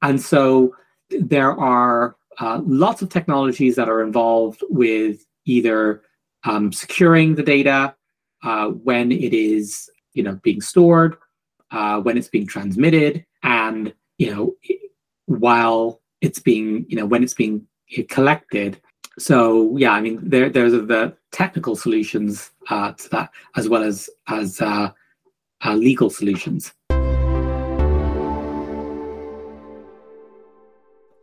And 0.03 0.21
so 0.21 0.75
there 1.11 1.59
are 1.59 2.17
uh, 2.39 2.61
lots 2.65 3.03
of 3.03 3.09
technologies 3.09 3.77
that 3.77 3.89
are 3.89 4.03
involved 4.03 4.63
with 4.71 5.25
either 5.45 6.03
um, 6.45 6.73
securing 6.73 7.35
the 7.35 7.43
data 7.43 7.95
uh, 8.43 8.69
when 8.69 9.13
it 9.13 9.35
is, 9.35 9.91
you 10.13 10.23
know, 10.23 10.39
being 10.43 10.61
stored, 10.61 11.17
uh, 11.71 12.01
when 12.01 12.17
it's 12.17 12.29
being 12.29 12.47
transmitted, 12.47 13.25
and 13.43 13.93
you 14.23 14.31
know, 14.35 14.57
while 15.27 16.01
it's 16.21 16.39
being, 16.39 16.87
you 16.89 16.97
know, 16.97 17.07
when 17.07 17.23
it's 17.23 17.35
being 17.35 17.67
collected. 18.09 18.81
So 19.19 19.77
yeah, 19.77 19.93
I 19.93 20.01
mean, 20.01 20.21
there 20.23 20.49
there's 20.49 20.73
the 20.73 21.17
technical 21.33 21.75
solutions 21.77 22.53
uh, 22.71 22.93
to 22.93 23.09
that 23.11 23.31
as 23.57 23.69
well 23.69 23.83
as 23.83 24.09
as 24.29 24.61
uh, 24.61 24.91
uh, 25.65 25.75
legal 25.75 26.11
solutions. 26.11 26.73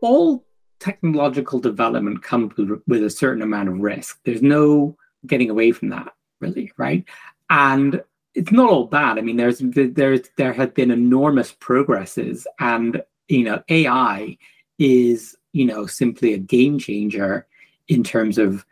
all 0.02 0.46
technological 0.80 1.60
development 1.60 2.24
comes 2.24 2.56
with, 2.56 2.82
with 2.88 3.04
a 3.04 3.10
certain 3.10 3.42
amount 3.42 3.70
of 3.70 3.80
risk. 3.80 4.20
There's 4.24 4.42
no 4.42 4.96
getting 5.28 5.50
away 5.50 5.74
from 5.74 5.90
that, 5.90 6.14
really, 6.40 6.72
right? 6.78 7.04
And 7.50 8.02
it's 8.36 8.52
not 8.52 8.70
all 8.70 8.86
bad. 8.86 9.18
I 9.18 9.22
mean, 9.22 9.38
there's 9.38 9.60
there's 9.60 10.30
there 10.38 10.54
have 10.54 10.74
been 10.74 10.92
enormous 10.92 11.52
progresses, 11.52 12.46
and 12.60 13.02
you 13.28 13.44
know, 13.44 13.62
AI 13.70 14.38
is 14.78 15.36
you 15.54 15.66
know 15.66 15.86
simply 15.86 16.34
a 16.34 16.38
game 16.38 16.80
changer 16.80 17.48
in 17.88 18.04
terms 18.04 18.38
of 18.38 18.66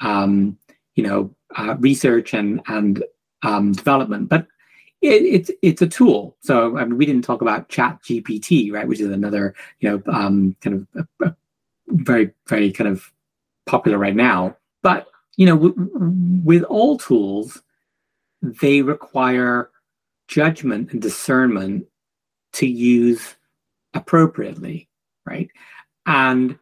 um, 0.00 0.58
you 0.94 1.04
know 1.04 1.34
uh, 1.56 1.76
research 1.78 2.34
and 2.34 2.60
and 2.66 3.04
um, 3.42 3.72
development. 3.72 4.28
But 4.28 4.46
it, 5.02 5.22
it's 5.22 5.50
it's 5.62 5.82
a 5.82 5.88
tool. 5.88 6.36
So 6.40 6.78
I 6.78 6.84
mean, 6.84 6.96
we 6.96 7.06
didn't 7.06 7.24
talk 7.24 7.42
about 7.42 7.68
Chat 7.68 8.00
GPT, 8.02 8.72
right, 8.72 8.88
which 8.88 9.00
is 9.00 9.10
another 9.10 9.54
you 9.80 9.90
know 9.90 10.02
um, 10.12 10.56
kind 10.60 10.86
of 10.94 11.06
a, 11.20 11.26
a 11.28 11.36
very 11.88 12.30
very 12.46 12.72
kind 12.72 12.88
of 12.88 13.12
popular 13.66 13.98
right 13.98 14.16
now. 14.16 14.56
But 14.82 15.06
you 15.36 15.46
know, 15.46 15.56
w- 15.56 15.90
with 16.44 16.62
all 16.64 16.98
tools, 16.98 17.62
they 18.42 18.82
require 18.82 19.70
judgment 20.28 20.92
and 20.92 21.00
discernment 21.00 21.86
to 22.54 22.66
use 22.66 23.36
appropriately, 23.94 24.88
right? 25.24 25.48
And 26.06 26.58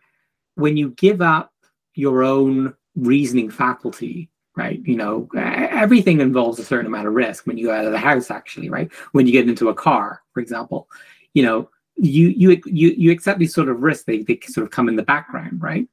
when 0.54 0.76
you 0.76 0.90
give 0.90 1.22
up 1.22 1.52
your 1.94 2.22
own 2.22 2.74
reasoning 2.94 3.50
faculty 3.50 4.30
right? 4.56 4.80
You 4.84 4.96
know, 4.96 5.28
everything 5.34 6.20
involves 6.20 6.58
a 6.58 6.64
certain 6.64 6.86
amount 6.86 7.06
of 7.06 7.14
risk 7.14 7.46
when 7.46 7.56
you 7.56 7.66
go 7.66 7.72
out 7.72 7.86
of 7.86 7.92
the 7.92 7.98
house, 7.98 8.30
actually, 8.30 8.68
right? 8.68 8.92
When 9.12 9.26
you 9.26 9.32
get 9.32 9.48
into 9.48 9.68
a 9.68 9.74
car, 9.74 10.22
for 10.32 10.40
example, 10.40 10.88
you 11.34 11.42
know, 11.42 11.70
you 11.96 12.28
you 12.28 12.60
you 12.66 12.94
you 12.96 13.10
accept 13.10 13.38
these 13.38 13.54
sort 13.54 13.68
of 13.68 13.80
risks, 13.80 14.04
they, 14.04 14.18
they 14.18 14.38
sort 14.46 14.64
of 14.64 14.70
come 14.70 14.88
in 14.88 14.96
the 14.96 15.02
background, 15.02 15.62
right? 15.62 15.86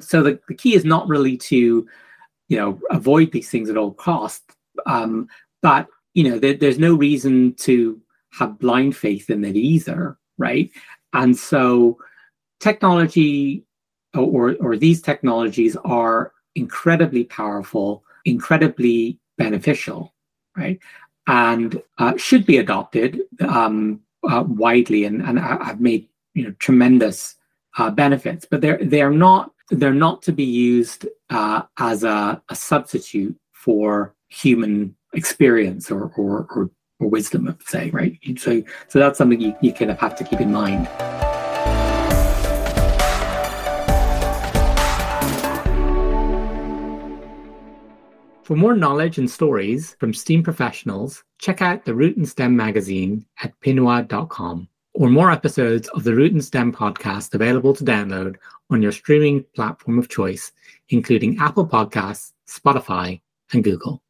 So 0.00 0.22
the, 0.22 0.40
the 0.48 0.54
key 0.54 0.74
is 0.74 0.84
not 0.84 1.08
really 1.08 1.36
to, 1.38 1.88
you 2.48 2.56
know, 2.56 2.80
avoid 2.90 3.32
these 3.32 3.50
things 3.50 3.70
at 3.70 3.76
all 3.76 3.92
costs. 3.92 4.54
Um, 4.86 5.28
but 5.60 5.86
you 6.14 6.28
know, 6.28 6.38
there, 6.38 6.54
there's 6.54 6.78
no 6.78 6.94
reason 6.94 7.54
to 7.54 8.00
have 8.32 8.58
blind 8.58 8.96
faith 8.96 9.30
in 9.30 9.44
it 9.44 9.56
either, 9.56 10.18
right? 10.38 10.70
And 11.12 11.36
so 11.36 11.98
technology 12.60 13.64
or, 14.14 14.56
or 14.60 14.76
these 14.76 15.02
technologies 15.02 15.76
are 15.84 16.32
incredibly 16.54 17.24
powerful, 17.24 18.04
incredibly 18.24 19.18
beneficial, 19.38 20.14
right? 20.56 20.78
And 21.26 21.80
uh, 21.98 22.16
should 22.16 22.46
be 22.46 22.58
adopted 22.58 23.20
um, 23.40 24.00
uh, 24.28 24.44
widely 24.46 25.04
and, 25.04 25.22
and 25.22 25.38
have 25.38 25.80
made 25.80 26.08
you 26.34 26.44
know 26.44 26.54
tremendous 26.58 27.36
uh, 27.78 27.90
benefits. 27.90 28.46
But 28.48 28.60
they're 28.60 28.78
they're 28.82 29.10
not 29.10 29.51
they're 29.70 29.94
not 29.94 30.22
to 30.22 30.32
be 30.32 30.44
used 30.44 31.06
uh, 31.30 31.62
as 31.78 32.04
a, 32.04 32.42
a, 32.48 32.54
substitute 32.54 33.36
for 33.52 34.14
human 34.28 34.94
experience 35.14 35.90
or 35.90 36.12
or, 36.16 36.46
or, 36.54 36.70
or 36.98 37.08
wisdom, 37.08 37.48
of 37.48 37.60
say, 37.62 37.90
right? 37.90 38.18
So 38.38 38.62
so 38.88 38.98
that's 38.98 39.18
something 39.18 39.40
you, 39.40 39.56
you 39.60 39.72
kind 39.72 39.90
of 39.90 39.98
have 39.98 40.16
to 40.16 40.24
keep 40.24 40.40
in 40.40 40.52
mind. 40.52 40.88
For 48.44 48.56
more 48.56 48.74
knowledge 48.74 49.18
and 49.18 49.30
stories 49.30 49.96
from 50.00 50.12
STEAM 50.12 50.42
professionals, 50.42 51.22
check 51.38 51.62
out 51.62 51.84
the 51.84 51.94
Root 51.94 52.16
and 52.16 52.28
STEM 52.28 52.54
magazine 52.54 53.24
at 53.42 53.58
pinua.com 53.60 54.68
or 54.94 55.08
more 55.08 55.30
episodes 55.30 55.88
of 55.88 56.04
the 56.04 56.14
Root 56.14 56.32
and 56.32 56.44
STEM 56.44 56.72
podcast 56.72 57.34
available 57.34 57.74
to 57.74 57.84
download 57.84 58.36
on 58.70 58.80
your 58.80 58.92
streaming 58.92 59.44
platform 59.54 59.98
of 59.98 60.08
choice, 60.08 60.52
including 60.90 61.38
Apple 61.38 61.66
Podcasts, 61.66 62.32
Spotify, 62.48 63.20
and 63.52 63.64
Google. 63.64 64.00